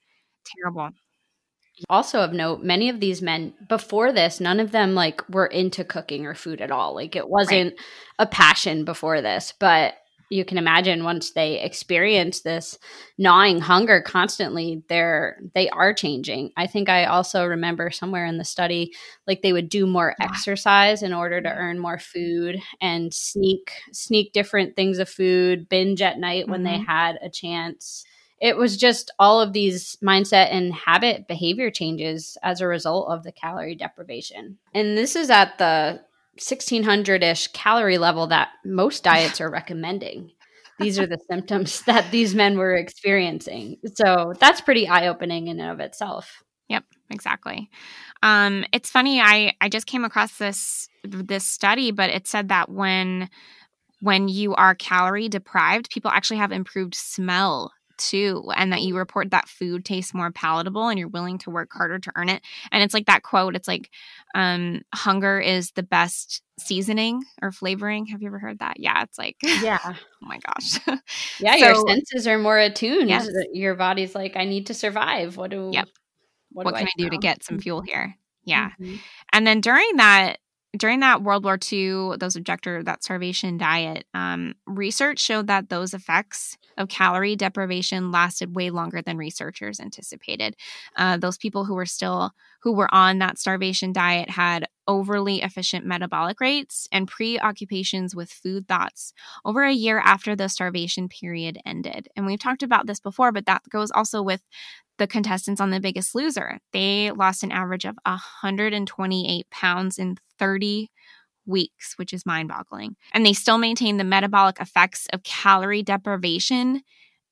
[0.45, 0.91] Terrible.
[1.89, 5.85] Also of note many of these men before this none of them like were into
[5.85, 6.95] cooking or food at all.
[6.95, 7.81] Like it wasn't right.
[8.19, 9.95] a passion before this but
[10.33, 12.79] you can imagine once they experience this
[13.19, 18.45] gnawing hunger constantly they're they are changing i think i also remember somewhere in the
[18.45, 18.93] study
[19.27, 24.33] like they would do more exercise in order to earn more food and sneak sneak
[24.33, 26.79] different things of food binge at night when mm-hmm.
[26.79, 28.05] they had a chance
[28.41, 33.23] it was just all of these mindset and habit behavior changes as a result of
[33.23, 34.59] the calorie deprivation.
[34.75, 36.01] And this is at the
[36.35, 40.31] 1600 ish calorie level that most diets are recommending.
[40.79, 43.77] These are the symptoms that these men were experiencing.
[43.95, 46.43] So that's pretty eye opening in and of itself.
[46.69, 47.69] Yep, exactly.
[48.23, 49.21] Um, it's funny.
[49.21, 53.29] I I just came across this this study, but it said that when
[54.01, 57.73] when you are calorie deprived, people actually have improved smell
[58.09, 61.71] too and that you report that food tastes more palatable and you're willing to work
[61.73, 62.43] harder to earn it.
[62.71, 63.91] And it's like that quote it's like
[64.35, 68.07] um hunger is the best seasoning or flavoring.
[68.07, 68.79] Have you ever heard that?
[68.79, 69.79] Yeah it's like yeah.
[69.85, 70.79] oh my gosh.
[71.41, 73.29] Yeah so, your senses are more attuned yes.
[73.53, 75.37] your body's like i need to survive.
[75.37, 75.89] What do yep.
[76.51, 78.17] what, what do can I, I do to get some fuel here?
[78.45, 78.71] Yeah.
[78.81, 78.97] Mm-hmm.
[79.33, 80.39] and then during that
[80.77, 85.93] during that World War II, those objector that starvation diet, um, research showed that those
[85.93, 90.57] effects of calorie deprivation lasted way longer than researchers anticipated.
[90.97, 92.33] Uh, those people who were still
[92.63, 98.69] who were on that starvation diet had overly efficient metabolic rates and preoccupations with food
[98.69, 99.13] thoughts
[99.45, 102.09] over a year after the starvation period ended.
[102.17, 104.43] And we've talked about this before, but that goes also with
[104.99, 106.59] the contestants on The Biggest Loser.
[106.73, 110.91] They lost an average of 128 pounds in 30
[111.47, 112.97] weeks, which is mind boggling.
[113.13, 116.83] And they still maintain the metabolic effects of calorie deprivation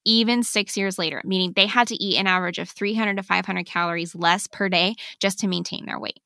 [0.05, 3.67] even six years later, meaning they had to eat an average of 300 to 500
[3.67, 6.21] calories less per day just to maintain their weight.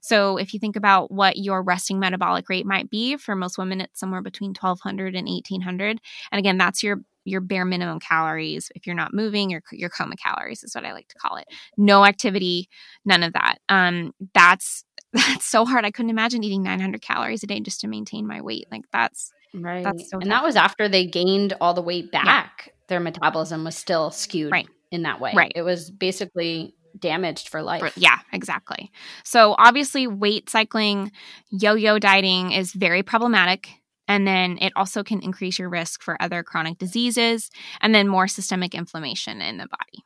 [0.00, 3.80] So, if you think about what your resting metabolic rate might be, for most women,
[3.80, 6.00] it's somewhere between 1200 and 1800.
[6.32, 8.70] And again, that's your your bare minimum calories.
[8.74, 11.46] If you're not moving, your your coma calories is what I like to call it.
[11.76, 12.68] No activity,
[13.04, 13.58] none of that.
[13.68, 15.84] Um, that's that's so hard.
[15.84, 18.66] I couldn't imagine eating 900 calories a day just to maintain my weight.
[18.70, 19.84] Like that's right.
[19.84, 20.40] That's so and tough.
[20.40, 22.24] that was after they gained all the weight back.
[22.26, 24.68] Yeah their metabolism was still skewed right.
[24.90, 25.32] in that way.
[25.34, 25.52] Right.
[25.54, 27.92] It was basically damaged for life.
[27.96, 28.90] Yeah, exactly.
[29.24, 31.12] So obviously weight cycling,
[31.50, 33.68] yo-yo dieting is very problematic.
[34.08, 38.26] And then it also can increase your risk for other chronic diseases and then more
[38.26, 40.04] systemic inflammation in the body.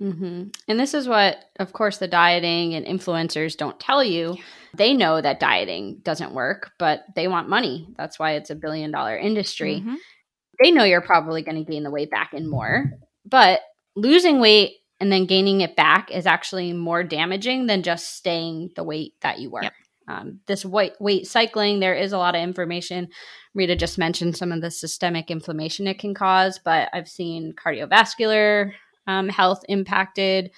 [0.00, 0.48] Mm-hmm.
[0.66, 4.34] And this is what, of course, the dieting and influencers don't tell you.
[4.36, 4.44] Yeah.
[4.74, 7.86] They know that dieting doesn't work, but they want money.
[7.96, 9.80] That's why it's a billion dollar industry.
[9.80, 9.94] Mm-hmm
[10.62, 12.92] they know you're probably going to gain the weight back and more.
[13.24, 13.60] But
[13.96, 18.84] losing weight and then gaining it back is actually more damaging than just staying the
[18.84, 19.62] weight that you were.
[19.62, 19.72] Yep.
[20.12, 23.08] Um, this weight weight cycling, there is a lot of information.
[23.54, 28.72] Rita just mentioned some of the systemic inflammation it can cause, but I've seen cardiovascular
[29.06, 30.50] um, health impacted.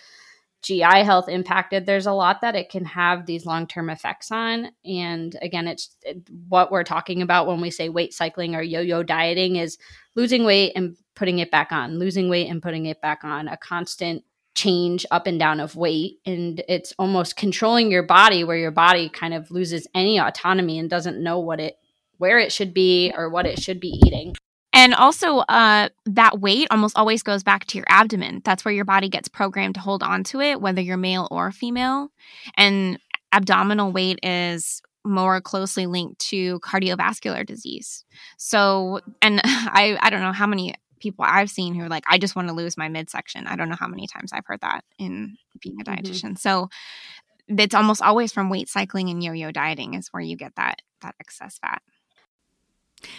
[0.62, 4.70] GI health impacted, there's a lot that it can have these long term effects on.
[4.82, 8.80] And again, it's it, what we're talking about when we say weight cycling or yo
[8.80, 9.76] yo dieting is
[10.14, 13.58] losing weight and putting it back on, losing weight and putting it back on, a
[13.58, 16.18] constant change up and down of weight.
[16.24, 20.88] And it's almost controlling your body where your body kind of loses any autonomy and
[20.88, 21.76] doesn't know what it
[22.18, 24.34] where it should be or what it should be eating.
[24.72, 28.42] And also, uh, that weight almost always goes back to your abdomen.
[28.44, 31.52] That's where your body gets programmed to hold on to it, whether you're male or
[31.52, 32.08] female.
[32.56, 32.98] And
[33.32, 38.04] abdominal weight is more closely linked to cardiovascular disease.
[38.36, 42.18] So, and I, I don't know how many people I've seen who are like, I
[42.18, 43.46] just want to lose my midsection.
[43.46, 45.94] I don't know how many times I've heard that in being a mm-hmm.
[45.94, 46.24] dietitian.
[46.30, 46.36] Mm-hmm.
[46.36, 46.68] So,
[47.46, 51.14] it's almost always from weight cycling and yo-yo dieting is where you get that that
[51.20, 51.82] excess fat.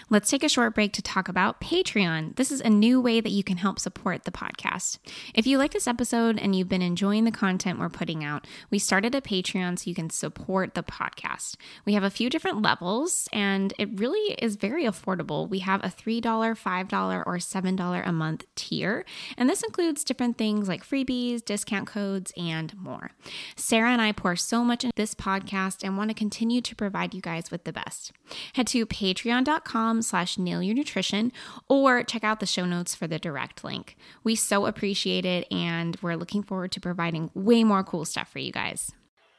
[0.10, 2.36] Let's take a short break to talk about Patreon.
[2.36, 5.00] This is a new way that you can help support the podcast.
[5.34, 8.80] If you like this episode and you've been enjoying the content we're putting out, we
[8.80, 11.58] started a Patreon so you can support the podcast.
[11.86, 15.50] We have a few different levels and it really is very affordable.
[15.50, 19.06] We have a $3, $5, or $7 a month tier,
[19.38, 23.12] and this includes different things like freebies, discount codes, and more.
[23.56, 27.14] Sarah and I pour so much into this podcast and want to continue to provide
[27.14, 28.12] you guys with the best.
[28.54, 31.32] Head to patreon.com slash nail your nutrition
[31.70, 33.96] or check out the show notes for the direct link.
[34.24, 38.40] We so appreciate it and we're looking forward to providing way more cool stuff for
[38.40, 38.92] you guys.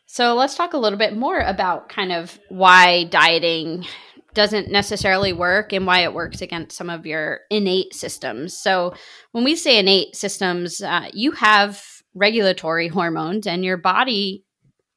[0.06, 3.86] So let's talk a little bit more about kind of why dieting
[4.34, 8.56] doesn't necessarily work and why it works against some of your innate systems.
[8.56, 8.94] So,
[9.32, 11.82] when we say innate systems, uh, you have
[12.16, 14.44] regulatory hormones, and your body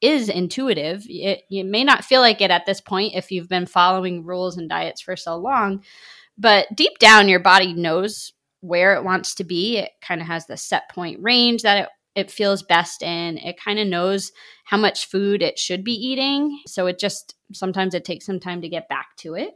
[0.02, 1.06] is intuitive.
[1.08, 4.58] It, you may not feel like it at this point if you've been following rules
[4.58, 5.84] and diets for so long,
[6.38, 9.78] but deep down, your body knows where it wants to be.
[9.78, 13.38] It kind of has the set point range that it, it feels best in.
[13.38, 14.32] It kind of knows
[14.66, 16.60] how much food it should be eating.
[16.66, 19.52] So it just sometimes it takes some time to get back to it.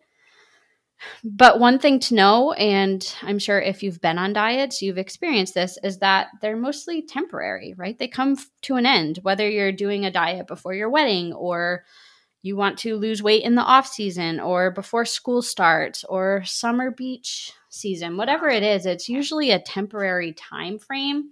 [1.23, 5.53] But one thing to know, and I'm sure if you've been on diets, you've experienced
[5.53, 7.97] this, is that they're mostly temporary, right?
[7.97, 11.85] They come to an end, whether you're doing a diet before your wedding or
[12.41, 16.91] you want to lose weight in the off season or before school starts or summer
[16.91, 21.29] beach season, whatever it is, it's usually a temporary time frame.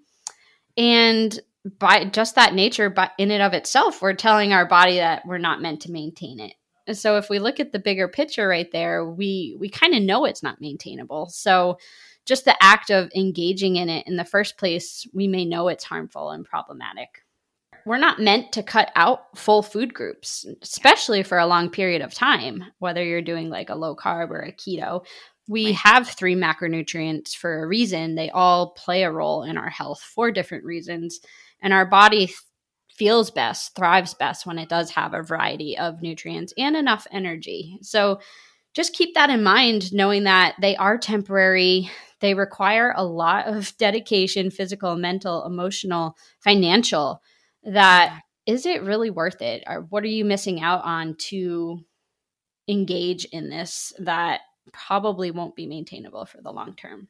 [0.77, 1.37] And
[1.77, 5.37] by just that nature, but in and of itself, we're telling our body that we're
[5.37, 6.53] not meant to maintain it
[6.93, 10.25] so if we look at the bigger picture right there, we we kind of know
[10.25, 11.27] it's not maintainable.
[11.27, 11.77] So
[12.25, 15.83] just the act of engaging in it in the first place, we may know it's
[15.83, 17.23] harmful and problematic.
[17.85, 22.13] We're not meant to cut out full food groups, especially for a long period of
[22.13, 25.03] time, whether you're doing like a low carb or a keto.
[25.47, 28.13] We have three macronutrients for a reason.
[28.13, 31.19] They all play a role in our health for different reasons.
[31.61, 32.31] And our body
[33.01, 37.79] feels best, thrives best when it does have a variety of nutrients and enough energy.
[37.81, 38.19] So
[38.75, 41.89] just keep that in mind, knowing that they are temporary.
[42.19, 47.23] They require a lot of dedication, physical, mental, emotional, financial.
[47.63, 49.63] That is it really worth it?
[49.65, 51.83] Or what are you missing out on to
[52.67, 54.41] engage in this that
[54.73, 57.07] probably won't be maintainable for the long term?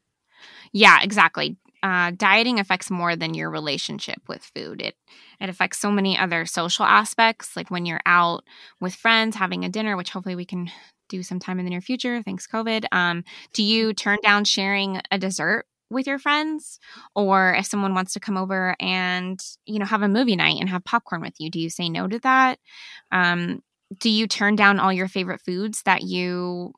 [0.71, 4.81] Yeah, exactly uh, dieting affects more than your relationship with food.
[4.81, 4.95] It
[5.39, 8.43] it affects so many other social aspects, like when you're out
[8.79, 10.69] with friends having a dinner, which hopefully we can
[11.09, 12.21] do sometime in the near future.
[12.21, 12.85] Thanks, COVID.
[12.91, 13.23] Um,
[13.53, 16.79] do you turn down sharing a dessert with your friends,
[17.15, 20.69] or if someone wants to come over and you know have a movie night and
[20.69, 22.59] have popcorn with you, do you say no to that?
[23.11, 23.61] Um,
[23.99, 26.73] do you turn down all your favorite foods that you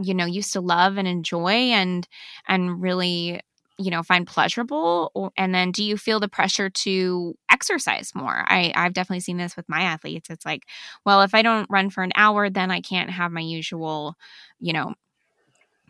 [0.00, 2.06] you know used to love and enjoy and
[2.46, 3.40] and really
[3.78, 8.44] you know find pleasurable or, and then do you feel the pressure to exercise more?
[8.46, 10.30] I i've definitely seen this with my athletes.
[10.30, 10.62] It's like
[11.04, 14.14] well if i don't run for an hour then i can't have my usual
[14.60, 14.94] you know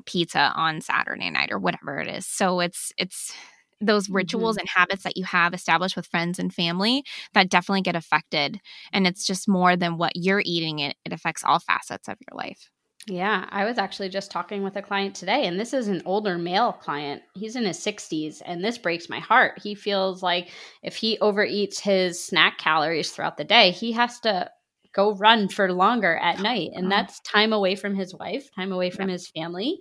[0.07, 2.27] pizza on saturday night or whatever it is.
[2.27, 3.35] So it's it's
[3.81, 4.63] those rituals mm-hmm.
[4.63, 8.61] and habits that you have established with friends and family that definitely get affected
[8.93, 12.37] and it's just more than what you're eating it it affects all facets of your
[12.37, 12.71] life
[13.09, 16.37] yeah, I was actually just talking with a client today, and this is an older
[16.37, 17.23] male client.
[17.35, 19.61] He's in his 60s, and this breaks my heart.
[19.63, 20.51] He feels like
[20.83, 24.51] if he overeats his snack calories throughout the day, he has to
[24.93, 26.71] go run for longer at night.
[26.75, 29.79] And that's time away from his wife, time away from his family.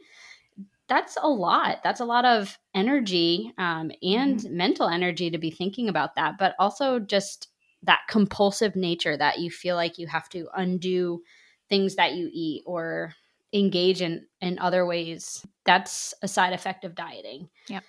[0.87, 1.79] That's a lot.
[1.83, 4.55] That's a lot of energy um, and mm-hmm.
[4.55, 7.49] mental energy to be thinking about that, but also just
[7.83, 11.21] that compulsive nature that you feel like you have to undo
[11.69, 13.13] things that you eat or
[13.53, 17.49] engage in in other ways that's a side effect of dieting.
[17.67, 17.79] Yeah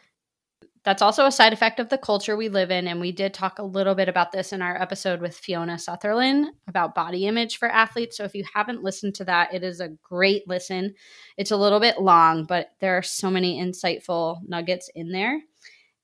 [0.88, 3.58] that's also a side effect of the culture we live in and we did talk
[3.58, 7.68] a little bit about this in our episode with fiona sutherland about body image for
[7.68, 8.16] athletes.
[8.16, 10.94] So if you haven't listened to that it is a great listen.
[11.36, 15.40] It's a little bit long but there are so many insightful nuggets in there.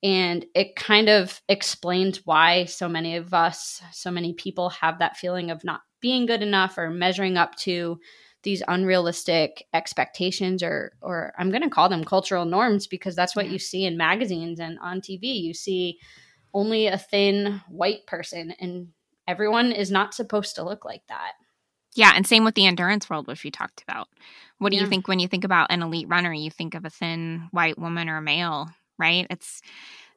[0.02, 5.16] And it kind of explains why so many of us so many people have that
[5.16, 7.98] feeling of not being good enough or measuring up to
[8.42, 13.48] these unrealistic expectations or or I'm going to call them cultural norms because that's what
[13.48, 15.98] you see in magazines and on TV you see
[16.52, 18.88] only a thin white person and
[19.26, 21.32] everyone is not supposed to look like that.
[21.94, 24.08] Yeah, and same with the endurance world which we talked about.
[24.58, 24.82] What do yeah.
[24.82, 27.78] you think when you think about an elite runner you think of a thin white
[27.78, 29.26] woman or a male, right?
[29.30, 29.62] It's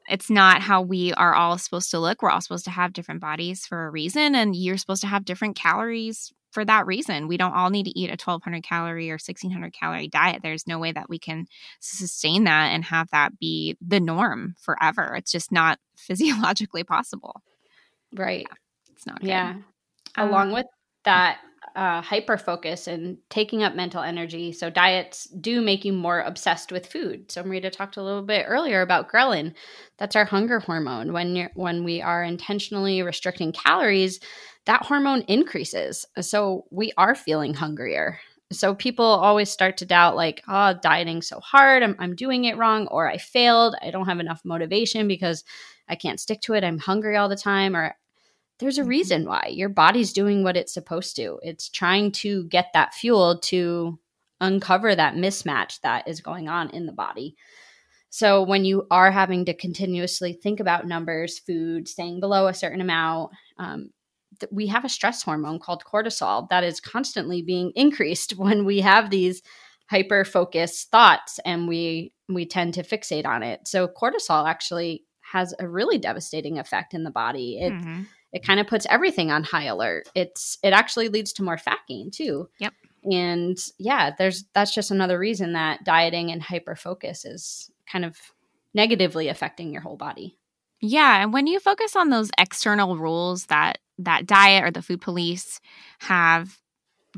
[0.07, 2.21] it's not how we are all supposed to look.
[2.21, 5.25] We're all supposed to have different bodies for a reason, and you're supposed to have
[5.25, 7.27] different calories for that reason.
[7.27, 10.41] We don't all need to eat a 1200 calorie or 1600 calorie diet.
[10.41, 11.45] There's no way that we can
[11.79, 15.15] sustain that and have that be the norm forever.
[15.15, 17.41] It's just not physiologically possible.
[18.13, 18.47] Right.
[18.49, 18.55] Yeah,
[18.93, 19.19] it's not.
[19.19, 19.27] Good.
[19.27, 19.55] Yeah.
[20.15, 20.65] Um, Along with
[21.03, 21.39] that,
[21.75, 24.51] uh, hyper focus and taking up mental energy.
[24.51, 27.31] So diets do make you more obsessed with food.
[27.31, 29.53] So Marita talked a little bit earlier about ghrelin.
[29.97, 31.13] That's our hunger hormone.
[31.13, 34.19] When you're when we are intentionally restricting calories,
[34.65, 36.05] that hormone increases.
[36.21, 38.19] So we are feeling hungrier.
[38.51, 41.83] So people always start to doubt, like, oh, dieting so hard.
[41.83, 43.75] I'm, I'm doing it wrong, or I failed.
[43.81, 45.43] I don't have enough motivation because
[45.89, 46.63] I can't stick to it.
[46.63, 47.95] I'm hungry all the time, or
[48.59, 48.89] there's a mm-hmm.
[48.89, 51.39] reason why your body's doing what it's supposed to.
[51.41, 53.99] It's trying to get that fuel to
[54.41, 57.35] uncover that mismatch that is going on in the body.
[58.09, 62.81] So when you are having to continuously think about numbers, food, staying below a certain
[62.81, 63.89] amount, um,
[64.39, 68.81] th- we have a stress hormone called cortisol that is constantly being increased when we
[68.81, 69.41] have these
[69.89, 73.65] hyper focused thoughts and we we tend to fixate on it.
[73.67, 77.57] So cortisol actually has a really devastating effect in the body.
[77.59, 78.03] It mm-hmm
[78.33, 80.09] it kind of puts everything on high alert.
[80.15, 82.49] It's it actually leads to more fat gain too.
[82.59, 82.73] Yep.
[83.11, 88.17] And yeah, there's that's just another reason that dieting and hyper focus is kind of
[88.73, 90.37] negatively affecting your whole body.
[90.81, 95.01] Yeah, and when you focus on those external rules that that diet or the food
[95.01, 95.59] police
[95.99, 96.59] have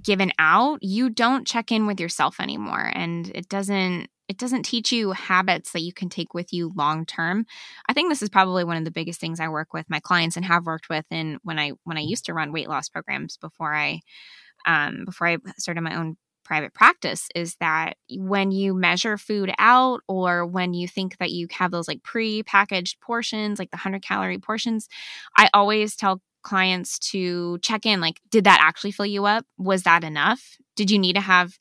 [0.01, 4.91] given out, you don't check in with yourself anymore and it doesn't it doesn't teach
[4.91, 7.45] you habits that you can take with you long term.
[7.89, 10.37] I think this is probably one of the biggest things I work with my clients
[10.37, 13.37] and have worked with in when I when I used to run weight loss programs
[13.37, 13.99] before I
[14.65, 16.15] um, before I started my own
[16.45, 21.47] private practice is that when you measure food out or when you think that you
[21.51, 24.87] have those like pre-packaged portions like the 100 calorie portions
[25.37, 29.45] i always tell clients to check in like did that actually fill you up?
[29.57, 30.57] Was that enough?
[30.75, 31.57] Did you need to have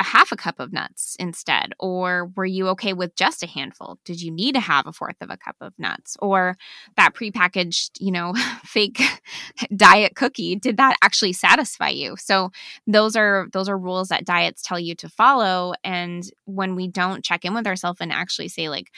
[0.00, 1.72] a half a cup of nuts instead?
[1.78, 3.98] Or were you okay with just a handful?
[4.04, 6.16] Did you need to have a fourth of a cup of nuts?
[6.20, 6.56] Or
[6.96, 8.34] that prepackaged, you know,
[8.64, 9.00] fake
[9.76, 12.16] diet cookie, did that actually satisfy you?
[12.16, 12.50] So
[12.86, 15.74] those are those are rules that diets tell you to follow.
[15.84, 18.90] And when we don't check in with ourselves and actually say, like,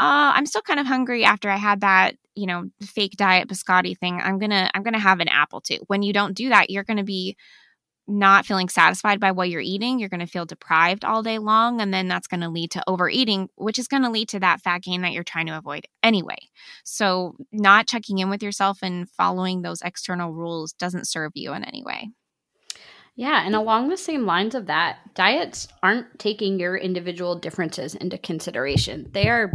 [0.00, 3.96] uh, I'm still kind of hungry after I had that you know fake diet biscotti
[3.96, 6.82] thing i'm gonna i'm gonna have an apple too when you don't do that you're
[6.82, 7.36] gonna be
[8.08, 11.80] not feeling satisfied by what you're eating, you're going to feel deprived all day long.
[11.80, 14.60] And then that's going to lead to overeating, which is going to lead to that
[14.60, 16.38] fat gain that you're trying to avoid anyway.
[16.84, 21.64] So, not checking in with yourself and following those external rules doesn't serve you in
[21.64, 22.10] any way.
[23.14, 28.16] Yeah, and along the same lines of that, diets aren't taking your individual differences into
[28.16, 29.10] consideration.
[29.12, 29.52] They are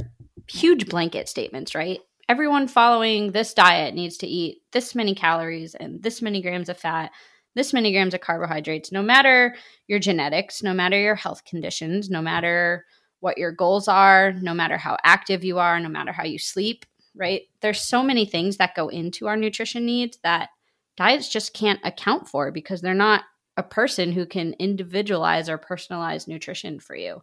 [0.48, 2.00] huge blanket statements, right?
[2.30, 6.78] Everyone following this diet needs to eat this many calories and this many grams of
[6.78, 7.12] fat
[7.58, 9.56] this many grams of carbohydrates, no matter
[9.88, 12.86] your genetics, no matter your health conditions, no matter
[13.20, 16.86] what your goals are, no matter how active you are, no matter how you sleep,
[17.16, 17.42] right?
[17.62, 20.50] There's so many things that go into our nutrition needs that
[20.96, 23.24] diets just can't account for because they're not
[23.58, 27.22] a person who can individualize or personalize nutrition for you.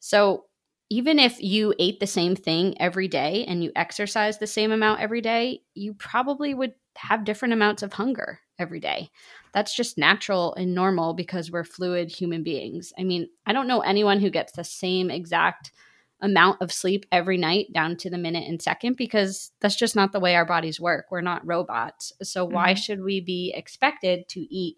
[0.00, 0.44] So,
[0.90, 5.02] even if you ate the same thing every day and you exercise the same amount
[5.02, 9.10] every day, you probably would have different amounts of hunger every day.
[9.52, 12.92] That's just natural and normal because we're fluid human beings.
[12.98, 15.72] I mean, I don't know anyone who gets the same exact
[16.20, 20.12] amount of sleep every night down to the minute and second because that's just not
[20.12, 21.06] the way our bodies work.
[21.10, 22.12] We're not robots.
[22.22, 22.54] So, mm-hmm.
[22.54, 24.76] why should we be expected to eat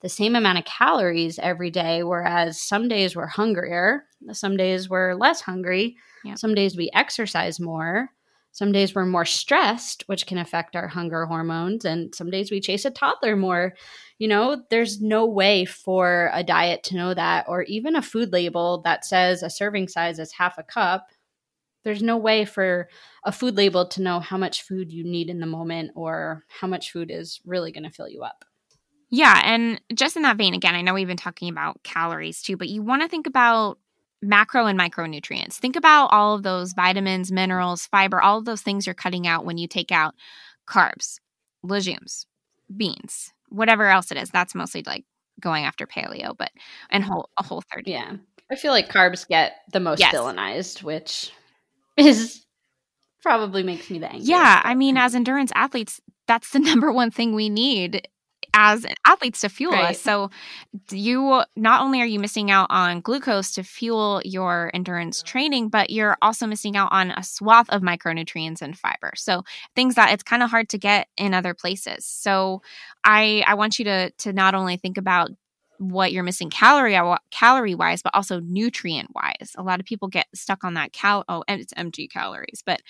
[0.00, 2.02] the same amount of calories every day?
[2.02, 6.38] Whereas some days we're hungrier, some days we're less hungry, yep.
[6.38, 8.10] some days we exercise more.
[8.58, 11.84] Some days we're more stressed, which can affect our hunger hormones.
[11.84, 13.74] And some days we chase a toddler more.
[14.18, 18.32] You know, there's no way for a diet to know that, or even a food
[18.32, 21.06] label that says a serving size is half a cup.
[21.84, 22.88] There's no way for
[23.22, 26.66] a food label to know how much food you need in the moment or how
[26.66, 28.44] much food is really going to fill you up.
[29.08, 29.40] Yeah.
[29.44, 32.68] And just in that vein, again, I know we've been talking about calories too, but
[32.68, 33.78] you want to think about
[34.22, 35.54] macro and micronutrients.
[35.54, 39.44] Think about all of those vitamins, minerals, fiber, all of those things you're cutting out
[39.44, 40.14] when you take out
[40.68, 41.18] carbs,
[41.62, 42.26] legumes,
[42.74, 44.30] beans, whatever else it is.
[44.30, 45.04] That's mostly like
[45.40, 46.50] going after paleo, but
[46.90, 47.90] and whole a whole 30.
[47.90, 48.16] Yeah.
[48.50, 50.14] I feel like carbs get the most yes.
[50.14, 51.30] villainized, which
[51.96, 52.44] is
[53.22, 54.28] probably makes me the angriest.
[54.28, 58.08] Yeah, I mean as endurance athletes, that's the number one thing we need
[58.54, 59.90] as athletes to fuel right.
[59.90, 60.00] us.
[60.00, 60.30] So
[60.90, 65.90] you not only are you missing out on glucose to fuel your endurance training, but
[65.90, 69.12] you're also missing out on a swath of micronutrients and fiber.
[69.16, 69.42] So
[69.76, 72.04] things that it's kind of hard to get in other places.
[72.04, 72.62] So
[73.04, 75.30] I I want you to to not only think about
[75.78, 79.54] what you're missing calorie uh, calorie wise, but also nutrient wise.
[79.56, 81.24] A lot of people get stuck on that cal.
[81.28, 82.80] Oh, and it's empty calories, but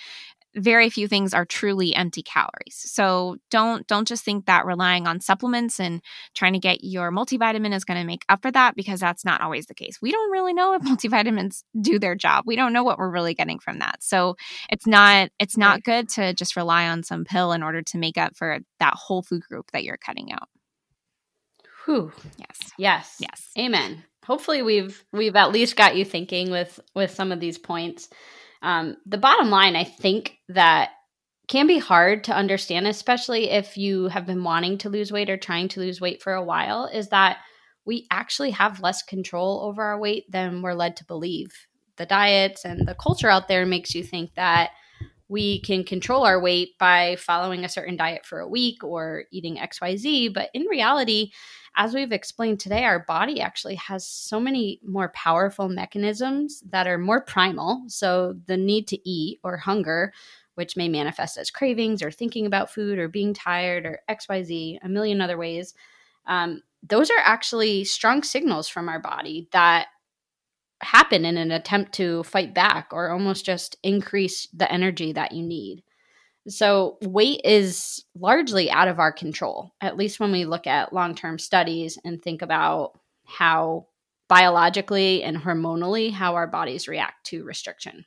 [0.59, 2.75] very few things are truly empty calories.
[2.75, 6.03] So don't don't just think that relying on supplements and
[6.35, 9.41] trying to get your multivitamin is going to make up for that because that's not
[9.41, 10.01] always the case.
[10.03, 12.45] We don't really know if multivitamins do their job.
[12.47, 14.03] We don't know what we're really getting from that.
[14.03, 14.37] So
[14.71, 18.19] it's not it's not good to just rely on some pill in order to make
[18.19, 20.49] up for that whole food group that you're cutting out.
[21.85, 22.13] Whew.
[22.37, 22.73] Yes.
[22.77, 23.17] Yes.
[23.19, 23.49] Yes.
[23.59, 24.05] Amen.
[24.27, 28.11] Hopefully we've we've at least got you thinking with with some of these points.
[28.63, 30.91] Um, the bottom line, I think that
[31.49, 35.37] can be hard to understand, especially if you have been wanting to lose weight or
[35.37, 37.39] trying to lose weight for a while, is that
[37.87, 41.49] we actually have less control over our weight than we're led to believe.
[41.97, 44.71] The diets and the culture out there makes you think that
[45.29, 49.57] we can control our weight by following a certain diet for a week or eating
[49.57, 50.33] XYZ.
[50.33, 51.33] But in reality,
[51.79, 56.99] as we've explained today, our body actually has so many more powerful mechanisms that are
[56.99, 57.85] more primal.
[57.87, 60.13] So the need to eat or hunger,
[60.57, 64.89] which may manifest as cravings or thinking about food or being tired or XYZ, a
[64.89, 65.73] million other ways.
[66.27, 69.87] Um, those are actually strong signals from our body that
[70.81, 75.45] happen in an attempt to fight back or almost just increase the energy that you
[75.45, 75.85] need.
[76.49, 81.15] So, weight is largely out of our control, at least when we look at long
[81.15, 83.87] term studies and think about how
[84.29, 88.05] biologically and hormonally how our bodies react to restriction.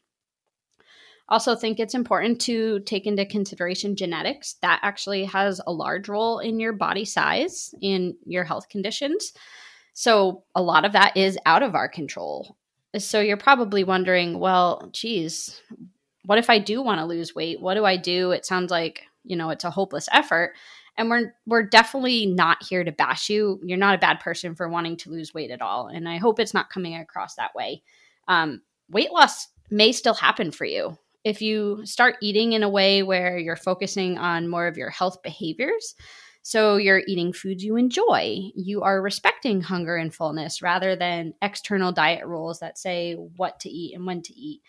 [1.29, 4.55] Also, think it's important to take into consideration genetics.
[4.61, 9.33] That actually has a large role in your body size, in your health conditions.
[9.93, 12.57] So, a lot of that is out of our control.
[12.97, 15.61] So, you're probably wondering, well, geez,
[16.25, 17.61] what if I do want to lose weight?
[17.61, 18.31] What do I do?
[18.31, 20.53] It sounds like, you know, it's a hopeless effort.
[20.97, 23.59] And we're we're definitely not here to bash you.
[23.63, 25.87] You're not a bad person for wanting to lose weight at all.
[25.87, 27.81] And I hope it's not coming across that way.
[28.27, 30.97] Um, weight loss may still happen for you.
[31.23, 35.21] If you start eating in a way where you're focusing on more of your health
[35.23, 35.95] behaviors,
[36.43, 38.49] so you're eating foods you enjoy.
[38.55, 43.69] You are respecting hunger and fullness rather than external diet rules that say what to
[43.69, 44.61] eat and when to eat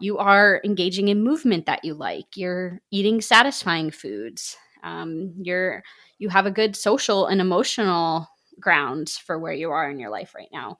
[0.00, 5.82] you are engaging in movement that you like you're eating satisfying foods um, you're
[6.18, 8.28] you have a good social and emotional
[8.60, 10.78] grounds for where you are in your life right now.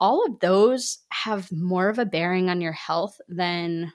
[0.00, 3.92] All of those have more of a bearing on your health than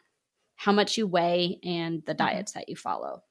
[0.55, 2.25] how much you weigh and the mm-hmm.
[2.25, 3.23] diets that you follow.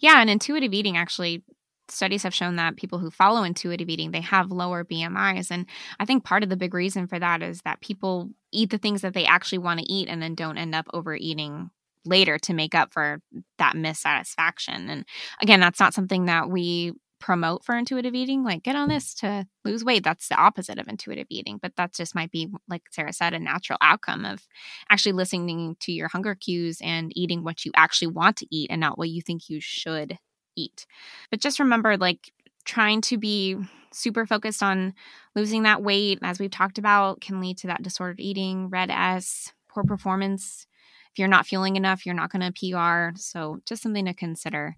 [0.00, 1.44] Yeah, and intuitive eating actually
[1.88, 5.66] studies have shown that people who follow intuitive eating they have lower bmis and
[6.00, 9.02] i think part of the big reason for that is that people eat the things
[9.02, 11.70] that they actually want to eat and then don't end up overeating
[12.04, 13.20] later to make up for
[13.58, 15.04] that missatisfaction and
[15.40, 19.46] again that's not something that we promote for intuitive eating like get on this to
[19.64, 23.12] lose weight that's the opposite of intuitive eating but that just might be like sarah
[23.12, 24.48] said a natural outcome of
[24.90, 28.80] actually listening to your hunger cues and eating what you actually want to eat and
[28.80, 30.18] not what you think you should
[30.56, 30.86] eat.
[31.30, 32.32] But just remember, like,
[32.64, 33.56] trying to be
[33.92, 34.94] super focused on
[35.34, 39.84] losing that weight, as we've talked about, can lead to that disordered eating, RED-S, poor
[39.84, 40.66] performance.
[41.12, 43.16] If you're not feeling enough, you're not going to PR.
[43.18, 44.76] So, just something to consider.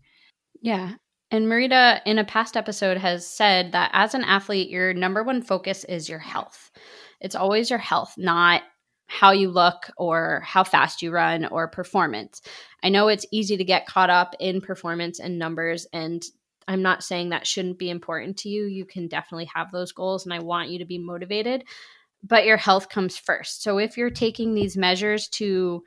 [0.60, 0.94] Yeah.
[1.30, 5.42] And Marita, in a past episode, has said that as an athlete, your number one
[5.42, 6.70] focus is your health.
[7.20, 8.62] It's always your health, not
[9.06, 12.40] how you look or how fast you run or performance.
[12.82, 16.22] I know it's easy to get caught up in performance and numbers and
[16.68, 18.64] I'm not saying that shouldn't be important to you.
[18.64, 21.64] You can definitely have those goals and I want you to be motivated,
[22.22, 23.62] but your health comes first.
[23.62, 25.84] So if you're taking these measures to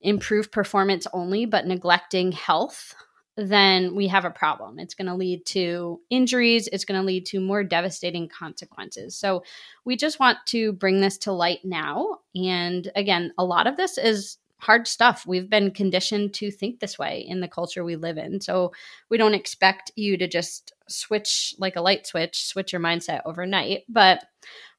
[0.00, 2.94] improve performance only but neglecting health,
[3.36, 4.80] then we have a problem.
[4.80, 9.14] It's going to lead to injuries, it's going to lead to more devastating consequences.
[9.14, 9.44] So,
[9.84, 12.18] we just want to bring this to light now.
[12.34, 15.24] And again, a lot of this is hard stuff.
[15.26, 18.40] We've been conditioned to think this way in the culture we live in.
[18.40, 18.72] So,
[19.08, 23.84] we don't expect you to just switch like a light switch, switch your mindset overnight.
[23.88, 24.24] But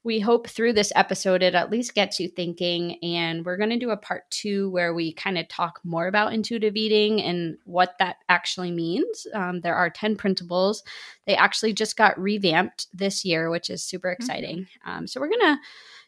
[0.02, 2.98] we hope through this episode it at least gets you thinking.
[3.02, 6.32] And we're going to do a part two where we kind of talk more about
[6.32, 9.26] intuitive eating and what that actually means.
[9.34, 10.82] Um, there are 10 principles.
[11.26, 14.22] They actually just got revamped this year, which is super mm-hmm.
[14.22, 14.56] exciting.
[14.58, 14.90] Mm-hmm.
[14.90, 15.58] Um, so we're going to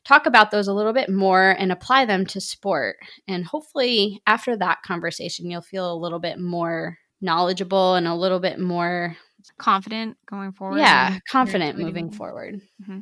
[0.04, 2.96] talk about those a little bit more and apply them to sport.
[3.28, 8.40] And hopefully, after that conversation, you'll feel a little bit more knowledgeable and a little
[8.40, 9.16] bit more
[9.58, 10.78] confident going forward.
[10.78, 12.60] Yeah, confident moving forward.
[12.82, 13.00] Mm-hmm.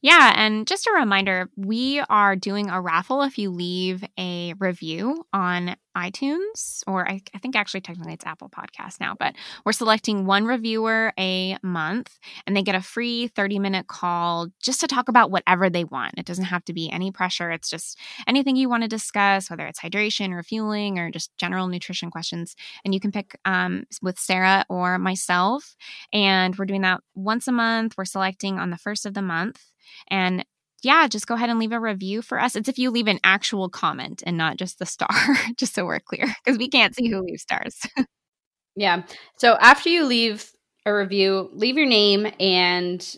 [0.00, 0.32] Yeah.
[0.36, 5.76] And just a reminder, we are doing a raffle if you leave a review on
[5.96, 9.34] iTunes, or I, I, think actually technically it's Apple Podcast now, but
[9.64, 14.80] we're selecting one reviewer a month and they get a free 30 minute call just
[14.80, 16.14] to talk about whatever they want.
[16.18, 17.50] It doesn't have to be any pressure.
[17.50, 21.68] It's just anything you want to discuss, whether it's hydration or fueling or just general
[21.68, 22.56] nutrition questions.
[22.84, 25.76] And you can pick um, with Sarah or myself.
[26.12, 27.94] And we're doing that once a month.
[27.96, 29.60] We're selecting on the first of the month.
[30.08, 30.44] And
[30.84, 32.56] yeah, just go ahead and leave a review for us.
[32.56, 35.08] It's if you leave an actual comment and not just the star,
[35.56, 37.80] just so we're clear, because we can't see who leaves stars.
[38.76, 39.02] yeah.
[39.38, 40.50] So after you leave
[40.86, 43.16] a review, leave your name and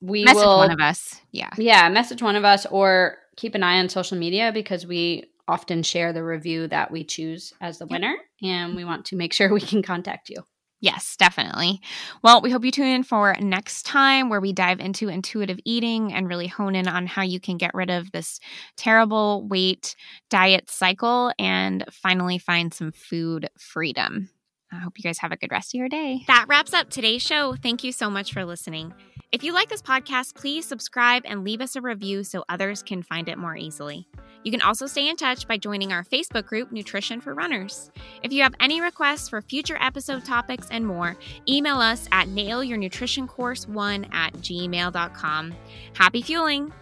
[0.00, 1.20] we message will one of us.
[1.30, 1.50] Yeah.
[1.56, 1.88] Yeah.
[1.88, 6.12] Message one of us or keep an eye on social media because we often share
[6.12, 9.60] the review that we choose as the winner and we want to make sure we
[9.60, 10.36] can contact you.
[10.82, 11.80] Yes, definitely.
[12.24, 16.12] Well, we hope you tune in for next time where we dive into intuitive eating
[16.12, 18.40] and really hone in on how you can get rid of this
[18.76, 19.94] terrible weight
[20.28, 24.28] diet cycle and finally find some food freedom.
[24.72, 26.24] I hope you guys have a good rest of your day.
[26.26, 27.54] That wraps up today's show.
[27.62, 28.94] Thank you so much for listening.
[29.30, 33.02] If you like this podcast, please subscribe and leave us a review so others can
[33.02, 34.06] find it more easily.
[34.44, 37.90] You can also stay in touch by joining our Facebook group, Nutrition for Runners.
[38.22, 41.16] If you have any requests for future episode topics and more,
[41.48, 45.54] email us at nailyournutritioncourse1 at gmail.com.
[45.94, 46.72] Happy fueling!